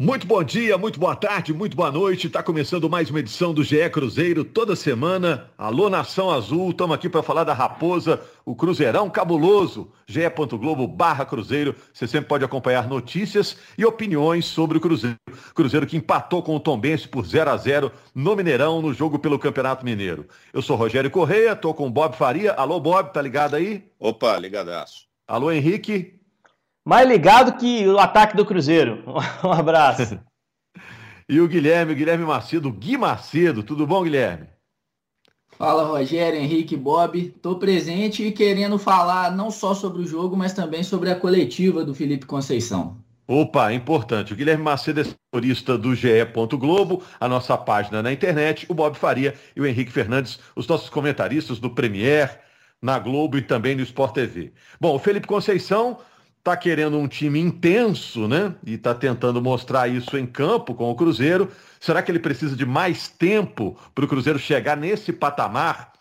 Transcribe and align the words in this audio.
Muito 0.00 0.26
bom 0.26 0.42
dia, 0.42 0.78
muito 0.78 0.98
boa 0.98 1.14
tarde, 1.14 1.52
muito 1.52 1.76
boa 1.76 1.92
noite. 1.92 2.26
Está 2.26 2.42
começando 2.42 2.88
mais 2.88 3.10
uma 3.10 3.20
edição 3.20 3.52
do 3.52 3.62
GE 3.62 3.86
Cruzeiro 3.90 4.42
toda 4.46 4.74
semana. 4.74 5.50
Alô 5.58 5.90
Nação 5.90 6.30
Azul, 6.30 6.70
estamos 6.70 6.94
aqui 6.94 7.06
para 7.06 7.22
falar 7.22 7.44
da 7.44 7.52
Raposa, 7.52 8.18
o 8.42 8.56
Cruzeirão 8.56 9.10
cabuloso. 9.10 9.92
ge.globo 10.06 10.86
barra 10.86 11.26
Cruzeiro. 11.26 11.74
Você 11.92 12.06
sempre 12.06 12.30
pode 12.30 12.42
acompanhar 12.42 12.88
notícias 12.88 13.58
e 13.76 13.84
opiniões 13.84 14.46
sobre 14.46 14.78
o 14.78 14.80
Cruzeiro. 14.80 15.18
Cruzeiro 15.54 15.86
que 15.86 15.98
empatou 15.98 16.42
com 16.42 16.56
o 16.56 16.60
Tombense 16.60 17.06
por 17.06 17.26
0 17.26 17.50
a 17.50 17.56
0 17.58 17.92
no 18.14 18.34
Mineirão, 18.34 18.80
no 18.80 18.94
jogo 18.94 19.18
pelo 19.18 19.38
Campeonato 19.38 19.84
Mineiro. 19.84 20.26
Eu 20.50 20.62
sou 20.62 20.76
Rogério 20.76 21.10
Correia, 21.10 21.52
estou 21.52 21.74
com 21.74 21.86
o 21.86 21.90
Bob 21.90 22.16
Faria. 22.16 22.52
Alô 22.52 22.80
Bob, 22.80 23.12
tá 23.12 23.20
ligado 23.20 23.54
aí? 23.54 23.84
Opa, 23.98 24.38
ligadaço. 24.38 25.10
Alô 25.28 25.52
Henrique 25.52 26.19
mais 26.84 27.08
ligado 27.08 27.58
que 27.58 27.86
o 27.86 27.98
ataque 27.98 28.36
do 28.36 28.44
Cruzeiro. 28.44 29.04
Um 29.44 29.52
abraço. 29.52 30.18
e 31.28 31.40
o 31.40 31.48
Guilherme, 31.48 31.92
o 31.92 31.96
Guilherme 31.96 32.24
Macedo, 32.24 32.72
Gui 32.72 32.96
Macedo, 32.96 33.62
tudo 33.62 33.86
bom, 33.86 34.02
Guilherme? 34.02 34.48
Fala 35.60 35.84
Rogério, 35.84 36.40
Henrique, 36.40 36.74
Bob. 36.76 37.18
Estou 37.18 37.58
presente 37.58 38.24
e 38.24 38.32
querendo 38.32 38.78
falar 38.78 39.30
não 39.30 39.50
só 39.50 39.74
sobre 39.74 40.00
o 40.00 40.06
jogo, 40.06 40.34
mas 40.34 40.54
também 40.54 40.82
sobre 40.82 41.10
a 41.10 41.14
coletiva 41.14 41.84
do 41.84 41.94
Felipe 41.94 42.24
Conceição. 42.24 42.96
Opa, 43.28 43.72
importante. 43.72 44.32
O 44.32 44.36
Guilherme 44.36 44.64
Macedo 44.64 45.02
é 45.02 45.04
setorista 45.04 45.76
do 45.76 45.94
GE. 45.94 46.08
Globo, 46.58 47.02
a 47.20 47.28
nossa 47.28 47.56
página 47.56 48.02
na 48.02 48.10
internet, 48.10 48.66
o 48.68 48.74
Bob 48.74 48.96
Faria 48.96 49.34
e 49.54 49.60
o 49.60 49.66
Henrique 49.66 49.92
Fernandes, 49.92 50.40
os 50.56 50.66
nossos 50.66 50.88
comentaristas 50.88 51.60
do 51.60 51.70
Premier, 51.70 52.40
na 52.82 52.98
Globo 52.98 53.36
e 53.36 53.42
também 53.42 53.76
no 53.76 53.82
Sport 53.82 54.14
TV. 54.14 54.52
Bom, 54.80 54.96
o 54.96 54.98
Felipe 54.98 55.26
Conceição 55.26 55.98
está 56.40 56.56
querendo 56.56 56.98
um 56.98 57.06
time 57.06 57.38
intenso, 57.38 58.26
né? 58.26 58.54
E 58.64 58.74
está 58.74 58.94
tentando 58.94 59.42
mostrar 59.42 59.88
isso 59.88 60.16
em 60.16 60.26
campo 60.26 60.74
com 60.74 60.90
o 60.90 60.94
Cruzeiro. 60.94 61.50
Será 61.78 62.02
que 62.02 62.10
ele 62.10 62.18
precisa 62.18 62.56
de 62.56 62.64
mais 62.64 63.08
tempo 63.08 63.78
para 63.94 64.04
o 64.04 64.08
Cruzeiro 64.08 64.38
chegar 64.38 64.76
nesse 64.76 65.12
patamar? 65.12 65.92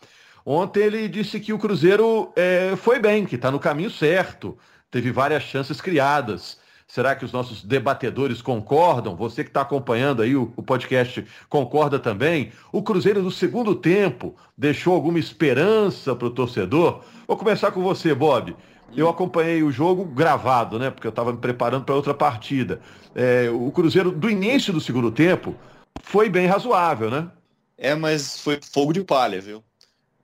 Ontem 0.45 0.83
ele 0.83 1.07
disse 1.09 1.39
que 1.39 1.51
o 1.51 1.59
Cruzeiro 1.59 2.31
é, 2.35 2.73
foi 2.77 2.99
bem, 2.99 3.25
que 3.25 3.35
está 3.35 3.51
no 3.51 3.59
caminho 3.59 3.91
certo, 3.91 4.57
teve 4.89 5.11
várias 5.11 5.43
chances 5.43 5.81
criadas. 5.81 6.57
Será 6.87 7.15
que 7.15 7.23
os 7.23 7.31
nossos 7.31 7.63
debatedores 7.63 8.41
concordam? 8.41 9.15
Você 9.15 9.43
que 9.43 9.49
está 9.49 9.61
acompanhando 9.61 10.23
aí 10.23 10.35
o, 10.35 10.51
o, 10.55 10.63
podcast 10.63 11.23
concorda 11.47 11.99
também? 11.99 12.51
O 12.71 12.81
Cruzeiro 12.81 13.21
do 13.21 13.29
segundo 13.29 13.75
tempo 13.75 14.35
deixou 14.57 14.95
alguma 14.95 15.19
esperança 15.19 16.15
para 16.15 16.27
o 16.27 16.31
torcedor? 16.31 17.03
Vou 17.27 17.37
começar 17.37 17.71
com 17.71 17.83
você, 17.83 18.15
Bob. 18.15 18.55
Eu 18.95 19.07
acompanhei 19.07 19.63
o 19.63 19.71
jogo 19.71 20.03
gravado, 20.03 20.79
né? 20.79 20.89
Porque 20.89 21.07
eu 21.07 21.11
estava 21.11 21.31
me 21.31 21.37
preparando 21.37 21.85
para 21.85 21.95
outra 21.95 22.13
partida. 22.13 22.81
É, 23.15 23.49
o 23.49 23.71
Cruzeiro, 23.71 24.11
do 24.11 24.29
início 24.29 24.73
do 24.73 24.81
segundo 24.81 25.11
tempo, 25.11 25.55
foi 26.01 26.29
bem 26.29 26.47
razoável, 26.47 27.09
né? 27.09 27.31
É, 27.77 27.95
mas 27.95 28.39
foi 28.39 28.59
fogo 28.61 28.91
de 28.91 29.03
palha, 29.03 29.39
viu? 29.39 29.63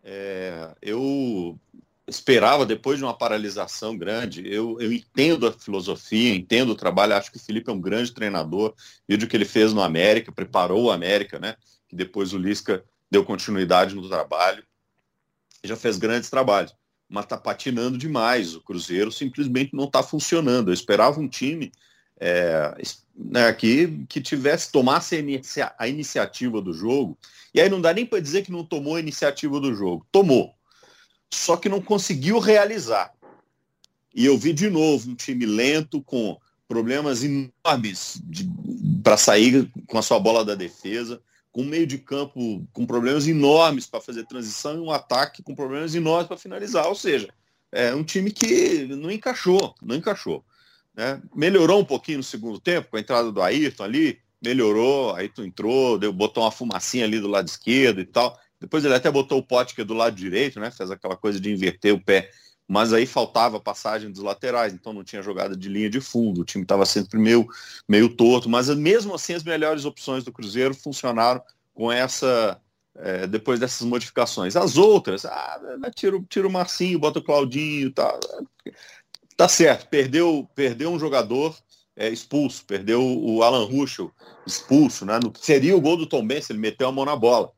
É, 0.04 0.76
eu 0.82 1.58
esperava, 2.08 2.66
depois 2.66 2.98
de 2.98 3.04
uma 3.04 3.18
paralisação 3.18 3.98
grande, 3.98 4.44
eu, 4.48 4.78
eu 4.80 4.92
entendo 4.94 5.48
a 5.48 5.52
filosofia, 5.52 6.36
entendo 6.36 6.72
o 6.72 6.76
trabalho, 6.76 7.16
acho 7.16 7.32
que 7.32 7.38
o 7.38 7.42
Felipe 7.42 7.70
é 7.70 7.74
um 7.74 7.82
grande 7.82 8.14
treinador, 8.14 8.76
vídeo 9.08 9.28
que 9.28 9.36
ele 9.36 9.46
fez 9.46 9.74
no 9.74 9.82
América, 9.82 10.32
preparou 10.32 10.84
o 10.84 10.92
América, 10.92 11.40
né? 11.40 11.56
Que 11.88 11.96
depois 11.96 12.34
o 12.34 12.38
Lisca 12.38 12.84
deu 13.10 13.24
continuidade 13.24 13.96
no 13.96 14.08
trabalho, 14.08 14.64
já 15.64 15.76
fez 15.76 15.98
grandes 15.98 16.30
trabalhos 16.30 16.76
mas 17.10 17.26
está 17.26 17.38
patinando 17.38 17.98
demais. 17.98 18.56
O 18.56 18.62
Cruzeiro 18.62 19.12
simplesmente 19.12 19.76
não 19.76 19.86
está 19.86 20.02
funcionando. 20.02 20.70
Eu 20.70 20.74
esperava 20.74 21.20
um 21.20 21.28
time 21.28 21.72
é, 22.20 22.76
né, 23.16 23.52
que, 23.54 24.06
que 24.10 24.22
tivesse, 24.22 24.72
tomasse 24.72 25.16
a, 25.16 25.20
inicia, 25.20 25.74
a 25.78 25.88
iniciativa 25.88 26.62
do 26.62 26.74
jogo. 26.74 27.18
E 27.54 27.62
aí 27.62 27.70
não 27.70 27.82
dá 27.82 27.94
nem 27.94 28.06
para 28.06 28.20
dizer 28.20 28.44
que 28.44 28.52
não 28.52 28.64
tomou 28.64 28.96
a 28.96 29.00
iniciativa 29.00 29.60
do 29.60 29.74
jogo. 29.74 30.06
Tomou. 30.12 30.54
Só 31.32 31.58
que 31.58 31.70
não 31.70 31.82
conseguiu 31.82 32.40
realizar. 32.40 33.14
E 34.14 34.26
eu 34.26 34.38
vi 34.38 34.54
de 34.54 34.70
novo 34.70 35.12
um 35.12 35.16
time 35.16 35.46
lento, 35.46 36.02
com 36.02 36.40
problemas 36.68 37.24
enormes 37.24 38.22
para 39.04 39.18
sair 39.18 39.70
com 39.88 39.98
a 39.98 40.02
sua 40.02 40.20
bola 40.20 40.44
da 40.44 40.56
defesa 40.56 41.22
com 41.56 41.62
um 41.62 41.66
meio 41.66 41.88
de 41.88 41.98
campo 41.98 42.68
com 42.74 42.86
problemas 42.86 43.26
enormes 43.30 43.88
para 43.88 44.02
fazer 44.02 44.26
transição 44.26 44.76
e 44.76 44.80
um 44.82 44.92
ataque 44.92 45.42
com 45.42 45.56
problemas 45.56 45.96
enormes 45.96 46.28
para 46.28 46.36
finalizar. 46.36 46.86
Ou 46.88 46.96
seja, 46.96 47.30
é 47.72 47.96
um 47.96 48.04
time 48.04 48.30
que 48.30 48.86
não 48.88 49.10
encaixou, 49.10 49.74
não 49.82 49.96
encaixou. 49.96 50.44
Né? 50.94 51.22
Melhorou 51.34 51.80
um 51.80 51.86
pouquinho 51.86 52.18
no 52.18 52.24
segundo 52.26 52.60
tempo, 52.60 52.90
com 52.90 52.98
a 52.98 53.00
entrada 53.00 53.32
do 53.32 53.42
Ayrton 53.42 53.86
ali, 53.86 54.20
melhorou, 54.44 55.16
Ayrton 55.16 55.46
entrou, 55.46 55.98
deu, 55.98 56.12
botou 56.12 56.44
uma 56.44 56.52
fumacinha 56.52 57.06
ali 57.06 57.22
do 57.22 57.30
lado 57.30 57.48
esquerdo 57.48 58.02
e 58.02 58.06
tal. 58.06 58.38
Depois 58.60 58.84
ele 58.84 58.94
até 58.94 59.10
botou 59.10 59.38
o 59.38 59.44
pote 59.44 59.74
que 59.74 59.84
do 59.86 59.94
lado 59.94 60.14
direito, 60.14 60.60
né? 60.60 60.70
Fez 60.72 60.92
aquela 60.92 61.16
coisa 61.16 61.40
de 61.40 61.50
inverter 61.50 61.94
o 61.94 62.02
pé 62.02 62.32
mas 62.68 62.94
aí 62.94 63.06
faltava 63.06 63.60
passagem 63.60 64.12
dos 64.12 64.22
laterais, 64.22 64.74
então 64.74 64.92
não 64.92 65.04
tinha 65.04 65.22
jogada 65.22 65.56
de 65.56 65.70
linha 65.70 65.90
de 65.90 66.02
fundo, 66.02 66.42
o 66.42 66.46
time 66.46 66.64
estava 66.64 66.86
sempre 66.86 67.20
meio, 67.20 67.48
meio 67.88 68.10
torto, 68.10 68.50
mas 68.50 68.70
mesmo 68.70 69.14
assim 69.14 69.34
as 69.34 69.44
melhores 69.44 69.86
opções 69.86 70.24
do 70.24 70.32
Cruzeiro 70.32 70.74
funcionaram 70.74 71.42
com 71.74 71.92
essa, 71.92 72.60
é, 72.96 73.28
depois 73.28 73.60
dessas 73.60 73.86
modificações. 73.86 74.56
As 74.56 74.78
outras, 74.78 75.26
ah, 75.26 75.62
né, 75.80 75.92
tira, 75.96 76.20
tira 76.28 76.48
o 76.48 76.52
Marcinho, 76.52 77.00
bota 77.00 77.20
o 77.20 77.24
Claudinho, 77.24 77.92
tá, 77.92 78.20
tá 79.38 79.48
certo, 79.48 79.88
perdeu, 79.88 80.50
perdeu 80.56 80.90
um 80.90 81.00
jogador 81.00 81.56
é, 81.96 82.10
expulso, 82.10 82.66
perdeu 82.66 83.02
o 83.02 83.44
Alan 83.44 83.66
Ruschel 83.66 84.12
expulso, 84.46 85.06
né, 85.06 85.20
no, 85.24 85.32
seria 85.40 85.78
o 85.78 85.82
gol 85.82 85.98
do 85.98 86.08
Tom 86.08 86.26
Benz, 86.26 86.50
ele 86.50 86.60
meteu 86.60 86.88
a 86.88 86.92
mão 86.92 87.06
na 87.06 87.16
bola, 87.16 87.52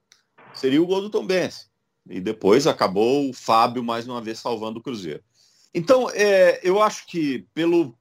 seria 0.53 0.81
o 0.81 0.87
gol 0.87 1.01
do 1.01 1.09
Tom 1.09 1.25
Benz. 1.25 1.66
E 2.09 2.19
depois 2.19 2.67
acabou 2.67 3.29
o 3.29 3.33
Fábio 3.33 3.83
mais 3.83 4.07
uma 4.07 4.21
vez 4.21 4.39
salvando 4.39 4.79
o 4.79 4.83
Cruzeiro. 4.83 5.21
Então, 5.73 6.09
é, 6.11 6.59
eu 6.63 6.81
acho 6.81 7.05
que 7.07 7.45
pelo. 7.53 7.95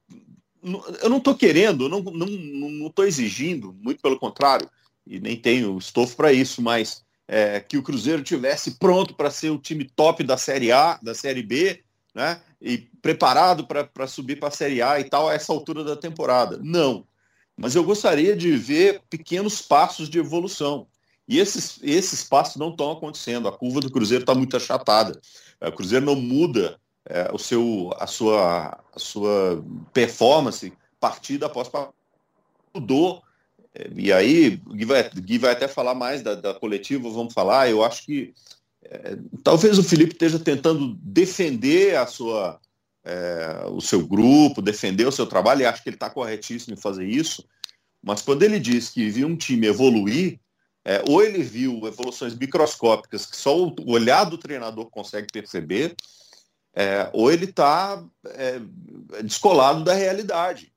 Eu 1.01 1.09
não 1.09 1.17
estou 1.17 1.35
querendo, 1.35 1.87
não 1.87 1.99
estou 1.99 2.13
não, 2.13 2.27
não, 2.27 3.05
exigindo, 3.05 3.73
muito 3.81 4.01
pelo 4.01 4.19
contrário, 4.19 4.69
e 5.05 5.19
nem 5.19 5.35
tenho 5.37 5.77
estofo 5.77 6.15
para 6.15 6.33
isso, 6.33 6.61
mas 6.61 7.05
é, 7.27 7.59
que 7.59 7.77
o 7.77 7.83
Cruzeiro 7.83 8.23
tivesse 8.23 8.71
pronto 8.71 9.13
para 9.13 9.29
ser 9.29 9.49
o 9.49 9.59
time 9.59 9.85
top 9.85 10.23
da 10.23 10.37
Série 10.37 10.71
A, 10.71 10.99
da 11.01 11.13
Série 11.13 11.43
B, 11.43 11.83
né? 12.13 12.41
E 12.59 12.79
preparado 13.01 13.67
para 13.67 14.07
subir 14.07 14.39
para 14.39 14.49
a 14.49 14.51
Série 14.51 14.81
A 14.81 14.99
e 14.99 15.03
tal 15.03 15.29
a 15.29 15.33
essa 15.33 15.53
altura 15.53 15.83
da 15.83 15.95
temporada. 15.95 16.59
Não. 16.63 17.05
Mas 17.55 17.75
eu 17.75 17.83
gostaria 17.83 18.35
de 18.35 18.51
ver 18.57 19.01
pequenos 19.09 19.61
passos 19.61 20.09
de 20.09 20.19
evolução. 20.19 20.87
E 21.27 21.39
esses, 21.39 21.79
esses 21.83 22.23
passos 22.23 22.55
não 22.55 22.69
estão 22.69 22.91
acontecendo. 22.91 23.47
A 23.47 23.51
curva 23.51 23.81
do 23.81 23.91
Cruzeiro 23.91 24.23
está 24.23 24.33
muito 24.33 24.55
achatada. 24.55 25.19
O 25.61 25.71
Cruzeiro 25.71 26.05
não 26.05 26.15
muda 26.15 26.79
é, 27.05 27.29
o 27.33 27.37
seu, 27.37 27.91
a, 27.97 28.07
sua, 28.07 28.79
a 28.95 28.99
sua 28.99 29.63
performance 29.93 30.71
partida 30.99 31.47
após 31.47 31.67
partida. 31.67 31.93
Mudou. 32.73 33.21
É, 33.73 33.89
e 33.95 34.11
aí, 34.13 34.57
Gui 34.57 34.85
vai, 34.85 35.09
Gui 35.09 35.37
vai 35.37 35.51
até 35.51 35.67
falar 35.67 35.93
mais 35.93 36.21
da, 36.21 36.35
da 36.35 36.53
coletiva, 36.53 37.09
vamos 37.09 37.33
falar. 37.33 37.69
Eu 37.69 37.83
acho 37.83 38.05
que 38.05 38.33
é, 38.83 39.17
talvez 39.43 39.77
o 39.77 39.83
Felipe 39.83 40.13
esteja 40.13 40.39
tentando 40.39 40.95
defender 41.01 41.97
a 41.97 42.05
sua, 42.07 42.59
é, 43.03 43.65
o 43.69 43.81
seu 43.81 44.05
grupo, 44.07 44.61
defender 44.61 45.05
o 45.05 45.11
seu 45.11 45.25
trabalho, 45.25 45.61
e 45.61 45.65
acho 45.65 45.83
que 45.83 45.89
ele 45.89 45.95
está 45.95 46.09
corretíssimo 46.09 46.73
em 46.73 46.77
fazer 46.77 47.05
isso. 47.05 47.45
Mas 48.01 48.21
quando 48.21 48.43
ele 48.43 48.59
diz 48.59 48.89
que 48.89 49.09
viu 49.09 49.27
um 49.27 49.35
time 49.35 49.67
evoluir, 49.67 50.39
é, 50.87 51.03
ou 51.05 51.21
ele 51.21 51.43
viu 51.43 51.85
evoluções 51.85 52.33
microscópicas 52.33 53.25
que 53.25 53.35
só 53.35 53.57
o 53.57 53.91
olhar 53.91 54.23
do 54.23 54.37
treinador 54.37 54.85
consegue 54.85 55.27
perceber, 55.29 55.93
é, 56.73 57.09
ou 57.11 57.29
ele 57.29 57.43
está 57.43 58.01
é, 58.23 58.61
descolado 59.21 59.83
da 59.83 59.93
realidade. 59.93 60.71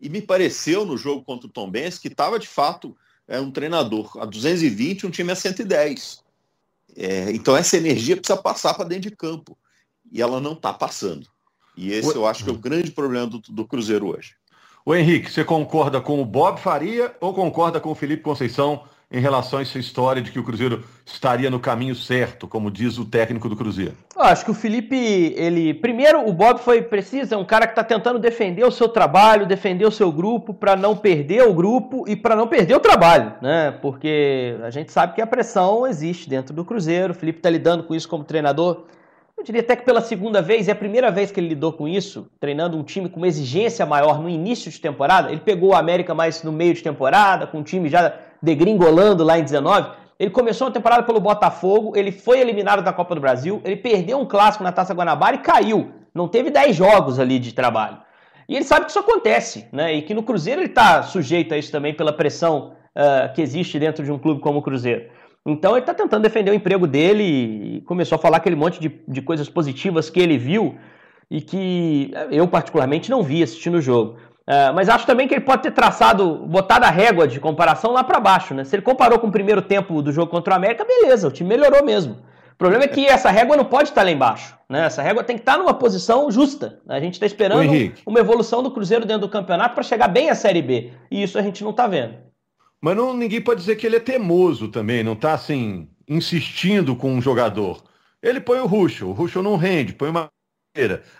E 0.00 0.08
me 0.08 0.20
pareceu 0.20 0.84
no 0.84 0.98
jogo 0.98 1.22
contra 1.22 1.46
o 1.46 1.50
Tom 1.50 1.70
Benz 1.70 1.96
que 1.96 2.08
estava 2.08 2.40
de 2.40 2.48
fato 2.48 2.96
é, 3.28 3.38
um 3.38 3.52
treinador 3.52 4.18
a 4.20 4.24
220 4.24 5.06
um 5.06 5.10
time 5.10 5.30
a 5.30 5.36
110. 5.36 6.24
É, 6.96 7.30
então 7.30 7.56
essa 7.56 7.76
energia 7.76 8.16
precisa 8.16 8.42
passar 8.42 8.74
para 8.74 8.88
dentro 8.88 9.08
de 9.08 9.16
campo. 9.16 9.56
E 10.10 10.20
ela 10.20 10.40
não 10.40 10.54
está 10.54 10.72
passando. 10.72 11.28
E 11.76 11.92
esse 11.92 12.12
eu 12.12 12.26
acho 12.26 12.42
que 12.42 12.50
é 12.50 12.52
o 12.52 12.58
grande 12.58 12.90
problema 12.90 13.28
do, 13.28 13.38
do 13.38 13.64
Cruzeiro 13.64 14.08
hoje. 14.08 14.34
O 14.84 14.92
Henrique, 14.92 15.30
você 15.30 15.44
concorda 15.44 16.00
com 16.00 16.20
o 16.20 16.24
Bob 16.24 16.58
Faria 16.58 17.14
ou 17.20 17.32
concorda 17.32 17.80
com 17.80 17.92
o 17.92 17.94
Felipe 17.94 18.24
Conceição 18.24 18.84
em 19.10 19.20
relação 19.20 19.58
a 19.58 19.62
essa 19.62 19.78
história 19.78 20.20
de 20.20 20.32
que 20.32 20.38
o 20.38 20.42
Cruzeiro 20.42 20.84
estaria 21.04 21.48
no 21.48 21.60
caminho 21.60 21.94
certo, 21.94 22.48
como 22.48 22.70
diz 22.70 22.98
o 22.98 23.04
técnico 23.04 23.48
do 23.48 23.56
Cruzeiro? 23.56 23.94
Eu 24.14 24.22
acho 24.22 24.44
que 24.44 24.50
o 24.50 24.54
Felipe, 24.54 24.96
ele. 25.36 25.74
Primeiro, 25.74 26.28
o 26.28 26.32
Bob 26.32 26.58
foi 26.58 26.82
preciso, 26.82 27.34
é 27.34 27.36
um 27.36 27.44
cara 27.44 27.66
que 27.66 27.72
está 27.72 27.84
tentando 27.84 28.18
defender 28.18 28.64
o 28.64 28.70
seu 28.70 28.88
trabalho, 28.88 29.46
defender 29.46 29.86
o 29.86 29.90
seu 29.90 30.10
grupo, 30.10 30.52
para 30.52 30.74
não 30.74 30.96
perder 30.96 31.42
o 31.46 31.54
grupo 31.54 32.04
e 32.08 32.16
para 32.16 32.34
não 32.34 32.48
perder 32.48 32.74
o 32.74 32.80
trabalho, 32.80 33.34
né? 33.40 33.70
Porque 33.80 34.56
a 34.62 34.70
gente 34.70 34.90
sabe 34.90 35.14
que 35.14 35.22
a 35.22 35.26
pressão 35.26 35.86
existe 35.86 36.28
dentro 36.28 36.54
do 36.54 36.64
Cruzeiro. 36.64 37.12
O 37.12 37.16
Felipe 37.16 37.38
está 37.38 37.50
lidando 37.50 37.84
com 37.84 37.94
isso 37.94 38.08
como 38.08 38.24
treinador 38.24 38.84
diria 39.44 39.60
até 39.60 39.76
que 39.76 39.84
pela 39.84 40.00
segunda 40.00 40.42
vez, 40.42 40.66
é 40.68 40.72
a 40.72 40.76
primeira 40.76 41.10
vez 41.10 41.30
que 41.30 41.38
ele 41.38 41.48
lidou 41.48 41.72
com 41.72 41.86
isso, 41.86 42.28
treinando 42.40 42.76
um 42.76 42.82
time 42.82 43.08
com 43.08 43.18
uma 43.18 43.28
exigência 43.28 43.86
maior 43.86 44.20
no 44.20 44.28
início 44.28 44.70
de 44.70 44.80
temporada. 44.80 45.30
Ele 45.30 45.40
pegou 45.40 45.70
o 45.70 45.74
América 45.74 46.14
mais 46.14 46.42
no 46.42 46.50
meio 46.50 46.74
de 46.74 46.82
temporada, 46.82 47.46
com 47.46 47.60
o 47.60 47.62
time 47.62 47.88
já 47.88 48.12
degringolando 48.46 49.24
lá 49.24 49.38
em 49.38 49.42
19. 49.42 49.90
Ele 50.18 50.30
começou 50.30 50.68
a 50.68 50.70
temporada 50.70 51.02
pelo 51.02 51.20
Botafogo, 51.20 51.92
ele 51.96 52.12
foi 52.12 52.40
eliminado 52.40 52.82
da 52.82 52.92
Copa 52.92 53.14
do 53.14 53.20
Brasil, 53.20 53.60
ele 53.64 53.76
perdeu 53.76 54.18
um 54.18 54.24
clássico 54.24 54.64
na 54.64 54.72
Taça 54.72 54.94
Guanabara 54.94 55.36
e 55.36 55.40
caiu. 55.40 55.90
Não 56.14 56.28
teve 56.28 56.48
10 56.48 56.74
jogos 56.74 57.18
ali 57.18 57.38
de 57.38 57.52
trabalho. 57.52 57.98
E 58.48 58.54
ele 58.54 58.64
sabe 58.64 58.86
que 58.86 58.92
isso 58.92 59.00
acontece, 59.00 59.66
né? 59.72 59.92
E 59.92 60.02
que 60.02 60.14
no 60.14 60.22
Cruzeiro 60.22 60.60
ele 60.60 60.68
está 60.68 61.02
sujeito 61.02 61.52
a 61.52 61.58
isso 61.58 61.72
também 61.72 61.92
pela 61.92 62.12
pressão 62.12 62.72
uh, 62.94 63.34
que 63.34 63.42
existe 63.42 63.78
dentro 63.78 64.04
de 64.04 64.12
um 64.12 64.18
clube 64.18 64.40
como 64.40 64.60
o 64.60 64.62
Cruzeiro. 64.62 65.10
Então 65.44 65.72
ele 65.72 65.80
está 65.80 65.92
tentando 65.92 66.22
defender 66.22 66.52
o 66.52 66.54
emprego 66.54 66.86
dele 66.86 67.24
e 67.24 67.80
começou 67.82 68.16
a 68.16 68.18
falar 68.18 68.38
aquele 68.38 68.56
monte 68.56 68.80
de, 68.80 69.00
de 69.06 69.20
coisas 69.20 69.48
positivas 69.48 70.08
que 70.08 70.20
ele 70.20 70.38
viu 70.38 70.76
e 71.30 71.40
que 71.40 72.12
eu 72.30 72.46
particularmente 72.46 73.10
não 73.10 73.22
vi 73.22 73.42
assistindo 73.42 73.78
o 73.78 73.82
jogo. 73.82 74.16
Uh, 74.48 74.72
mas 74.74 74.88
acho 74.88 75.04
também 75.04 75.26
que 75.26 75.34
ele 75.34 75.44
pode 75.44 75.62
ter 75.62 75.72
traçado, 75.72 76.36
botado 76.46 76.84
a 76.84 76.90
régua 76.90 77.26
de 77.26 77.40
comparação 77.40 77.90
lá 77.90 78.04
para 78.04 78.20
baixo, 78.20 78.54
né? 78.54 78.62
Se 78.62 78.76
ele 78.76 78.82
comparou 78.82 79.18
com 79.18 79.26
o 79.26 79.32
primeiro 79.32 79.60
tempo 79.60 80.00
do 80.00 80.12
jogo 80.12 80.30
contra 80.30 80.54
o 80.54 80.56
América, 80.56 80.84
beleza, 80.84 81.26
o 81.26 81.32
time 81.32 81.48
melhorou 81.48 81.84
mesmo. 81.84 82.18
O 82.52 82.56
problema 82.56 82.84
é 82.84 82.88
que 82.88 83.04
essa 83.04 83.28
régua 83.28 83.56
não 83.56 83.64
pode 83.64 83.88
estar 83.88 84.02
lá 84.02 84.10
embaixo, 84.10 84.56
né? 84.68 84.86
Essa 84.86 85.02
régua 85.02 85.24
tem 85.24 85.36
que 85.36 85.42
estar 85.42 85.58
numa 85.58 85.74
posição 85.74 86.30
justa. 86.30 86.80
A 86.88 87.00
gente 87.00 87.14
está 87.14 87.26
esperando 87.26 87.70
uma 88.06 88.20
evolução 88.20 88.62
do 88.62 88.70
Cruzeiro 88.70 89.04
dentro 89.04 89.26
do 89.26 89.28
campeonato 89.28 89.74
para 89.74 89.82
chegar 89.82 90.08
bem 90.08 90.30
à 90.30 90.34
Série 90.34 90.62
B. 90.62 90.92
E 91.10 91.22
isso 91.22 91.38
a 91.38 91.42
gente 91.42 91.62
não 91.64 91.72
está 91.72 91.86
vendo. 91.88 92.14
Mas 92.80 92.96
não, 92.96 93.12
ninguém 93.12 93.40
pode 93.40 93.60
dizer 93.60 93.76
que 93.76 93.86
ele 93.86 93.96
é 93.96 94.00
teimoso 94.00 94.68
também, 94.68 95.02
não 95.02 95.14
está 95.14 95.34
assim, 95.34 95.88
insistindo 96.08 96.94
com 96.94 97.12
um 97.12 97.20
jogador. 97.20 97.82
Ele 98.22 98.40
põe 98.40 98.60
o 98.60 98.66
Ruxo, 98.66 99.08
o 99.08 99.12
Ruxo 99.12 99.42
não 99.42 99.56
rende, 99.56 99.92
põe 99.92 100.08
uma 100.08 100.30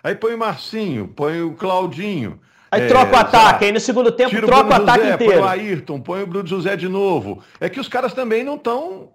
aí 0.04 0.14
põe 0.14 0.34
o 0.34 0.38
Marcinho, 0.38 1.08
põe 1.08 1.42
o 1.42 1.54
Claudinho. 1.54 2.38
Aí 2.70 2.82
é, 2.82 2.86
troca 2.88 3.12
o 3.12 3.16
ataque, 3.16 3.64
aí 3.64 3.72
no 3.72 3.80
segundo 3.80 4.10
tempo 4.10 4.34
troca 4.44 4.70
o, 4.70 4.74
ataque 4.74 5.04
José, 5.04 5.14
inteiro. 5.14 5.32
Põe 5.34 5.42
o 5.42 5.48
Ayrton, 5.48 6.00
põe 6.00 6.22
o 6.22 6.26
Bruno 6.26 6.46
José 6.46 6.76
de 6.76 6.88
novo. 6.88 7.42
É 7.60 7.68
que 7.68 7.78
os 7.78 7.88
caras 7.88 8.12
também 8.12 8.42
não 8.42 8.56
estão 8.56 9.10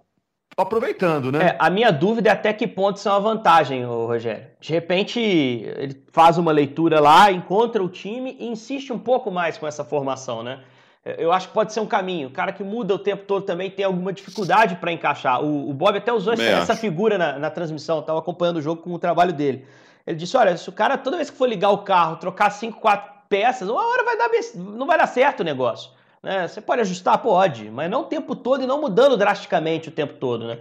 aproveitando, 0.56 1.30
né? 1.30 1.48
É, 1.48 1.56
a 1.58 1.70
minha 1.70 1.90
dúvida 1.90 2.28
é 2.28 2.32
até 2.32 2.52
que 2.52 2.66
ponto 2.66 2.96
isso 2.96 3.08
é 3.08 3.12
uma 3.12 3.20
vantagem, 3.20 3.84
Rogério. 3.84 4.46
De 4.60 4.72
repente, 4.72 5.20
ele 5.20 6.02
faz 6.12 6.38
uma 6.38 6.52
leitura 6.52 7.00
lá, 7.00 7.30
encontra 7.30 7.82
o 7.82 7.88
time 7.88 8.36
e 8.38 8.46
insiste 8.46 8.92
um 8.92 8.98
pouco 8.98 9.30
mais 9.30 9.58
com 9.58 9.66
essa 9.66 9.84
formação, 9.84 10.42
né? 10.42 10.60
Eu 11.04 11.32
acho 11.32 11.48
que 11.48 11.54
pode 11.54 11.72
ser 11.72 11.80
um 11.80 11.86
caminho. 11.86 12.28
O 12.28 12.30
cara 12.30 12.52
que 12.52 12.62
muda 12.62 12.94
o 12.94 12.98
tempo 12.98 13.24
todo 13.24 13.44
também 13.44 13.68
tem 13.68 13.84
alguma 13.84 14.12
dificuldade 14.12 14.76
para 14.76 14.92
encaixar. 14.92 15.42
O, 15.42 15.68
o, 15.68 15.74
Bob 15.74 15.98
até 15.98 16.12
usou 16.12 16.32
essa, 16.32 16.42
essa, 16.44 16.76
figura 16.76 17.18
na, 17.18 17.40
na 17.40 17.50
transmissão, 17.50 17.98
estava 17.98 18.20
acompanhando 18.20 18.58
o 18.58 18.62
jogo 18.62 18.82
com 18.82 18.92
o 18.92 18.98
trabalho 19.00 19.32
dele. 19.32 19.66
Ele 20.06 20.16
disse: 20.16 20.36
olha, 20.36 20.56
se 20.56 20.68
o 20.68 20.72
cara, 20.72 20.96
toda 20.96 21.16
vez 21.16 21.28
que 21.28 21.36
for 21.36 21.48
ligar 21.48 21.70
o 21.70 21.78
carro, 21.78 22.16
trocar 22.16 22.50
5, 22.50 22.78
4 22.78 23.12
peças, 23.32 23.66
uma 23.66 23.82
hora 23.82 24.04
vai 24.04 24.18
dar, 24.18 24.28
não 24.54 24.86
vai 24.86 24.98
dar 24.98 25.06
certo 25.06 25.40
o 25.40 25.44
negócio. 25.44 25.90
Né? 26.22 26.46
Você 26.46 26.60
pode 26.60 26.82
ajustar, 26.82 27.16
pode, 27.16 27.70
mas 27.70 27.90
não 27.90 28.02
o 28.02 28.04
tempo 28.04 28.36
todo 28.36 28.62
e 28.62 28.66
não 28.66 28.78
mudando 28.78 29.16
drasticamente 29.16 29.88
o 29.88 29.92
tempo 29.92 30.12
todo. 30.20 30.46
Né? 30.46 30.58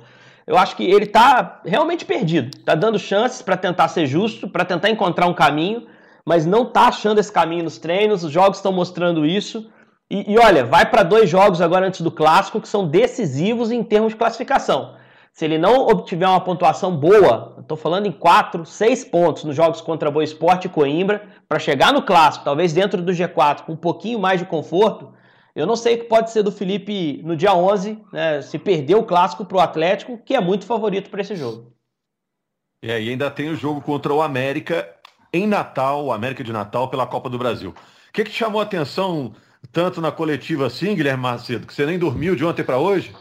Eu 0.48 0.58
acho 0.58 0.78
que 0.78 0.86
ele 0.86 1.04
está 1.04 1.60
realmente 1.66 2.06
perdido. 2.06 2.58
Está 2.58 2.74
dando 2.74 2.98
chances 2.98 3.42
para 3.42 3.58
tentar 3.58 3.90
ser 3.90 4.08
justo, 4.08 4.48
para 4.48 4.64
tentar 4.64 4.90
encontrar 4.90 5.28
um 5.28 5.34
caminho, 5.34 5.86
mas 6.26 6.46
não 6.46 6.64
está 6.64 6.88
achando 6.88 7.20
esse 7.20 7.32
caminho 7.32 7.66
nos 7.66 7.78
treinos. 7.78 8.24
Os 8.24 8.32
jogos 8.32 8.60
estão 8.60 8.72
mostrando 8.72 9.26
isso. 9.26 9.70
E, 10.10 10.32
e 10.32 10.40
olha, 10.40 10.64
vai 10.64 10.90
para 10.90 11.04
dois 11.04 11.30
jogos 11.30 11.62
agora 11.62 11.86
antes 11.86 12.00
do 12.00 12.12
clássico 12.12 12.62
que 12.62 12.70
são 12.70 12.88
decisivos 12.88 13.70
em 13.70 13.84
termos 13.84 14.14
de 14.14 14.18
classificação. 14.18 14.96
Se 15.34 15.46
ele 15.46 15.58
não 15.58 15.88
obtiver 15.88 16.28
uma 16.28 16.42
pontuação 16.42 16.96
boa, 16.96 17.56
estou 17.60 17.78
falando 17.78 18.06
em 18.06 18.12
4, 18.12 18.66
6 18.66 19.06
pontos 19.06 19.44
nos 19.44 19.56
jogos 19.56 19.80
contra 19.80 20.12
Boa 20.12 20.24
Esporte 20.24 20.68
e 20.68 20.70
Coimbra, 20.70 21.26
para 21.48 21.58
chegar 21.58 21.94
no 21.94 22.02
clássico, 22.02 22.44
talvez 22.44 22.74
dentro 22.74 23.02
do 23.02 23.14
G4, 23.14 23.62
com 23.62 23.74
um 23.74 23.78
pouquinho 23.78 24.20
mais 24.20 24.40
de 24.40 24.46
conforto, 24.46 25.14
eu 25.56 25.66
não 25.66 25.76
sei 25.76 25.96
o 25.96 26.00
que 26.00 26.04
pode 26.06 26.32
ser 26.32 26.44
do 26.44 26.52
Felipe 26.52 27.22
no 27.24 27.36
dia 27.36 27.54
11, 27.54 28.00
né, 28.12 28.42
se 28.42 28.58
perder 28.60 28.96
o 28.96 29.04
clássico 29.04 29.46
para 29.46 29.58
o 29.58 29.62
Atlético, 29.62 30.18
que 30.18 30.36
é 30.36 30.42
muito 30.42 30.66
favorito 30.66 31.10
para 31.10 31.22
esse 31.22 31.36
jogo. 31.36 31.74
É, 32.84 33.02
e 33.02 33.10
ainda 33.10 33.30
tem 33.30 33.50
o 33.50 33.56
jogo 33.56 33.82
contra 33.82 34.14
o 34.14 34.22
América 34.22 34.90
em 35.34 35.48
Natal, 35.48 36.06
o 36.06 36.12
América 36.12 36.44
de 36.44 36.52
Natal, 36.52 36.90
pela 36.90 37.08
Copa 37.08 37.30
do 37.30 37.38
Brasil. 37.38 37.72
O 37.72 38.14
que, 38.14 38.24
que 38.24 38.32
te 38.32 38.38
chamou 38.38 38.60
a 38.60 38.64
atenção 38.64 39.34
tanto 39.72 40.02
na 40.02 40.12
coletiva 40.12 40.68
assim, 40.68 40.96
Guilherme 40.96 41.24
Macedo, 41.24 41.68
que 41.68 41.74
você 41.74 41.86
nem 41.86 42.00
dormiu 42.00 42.36
de 42.36 42.44
ontem 42.44 42.64
para 42.64 42.80
hoje? 42.80 43.14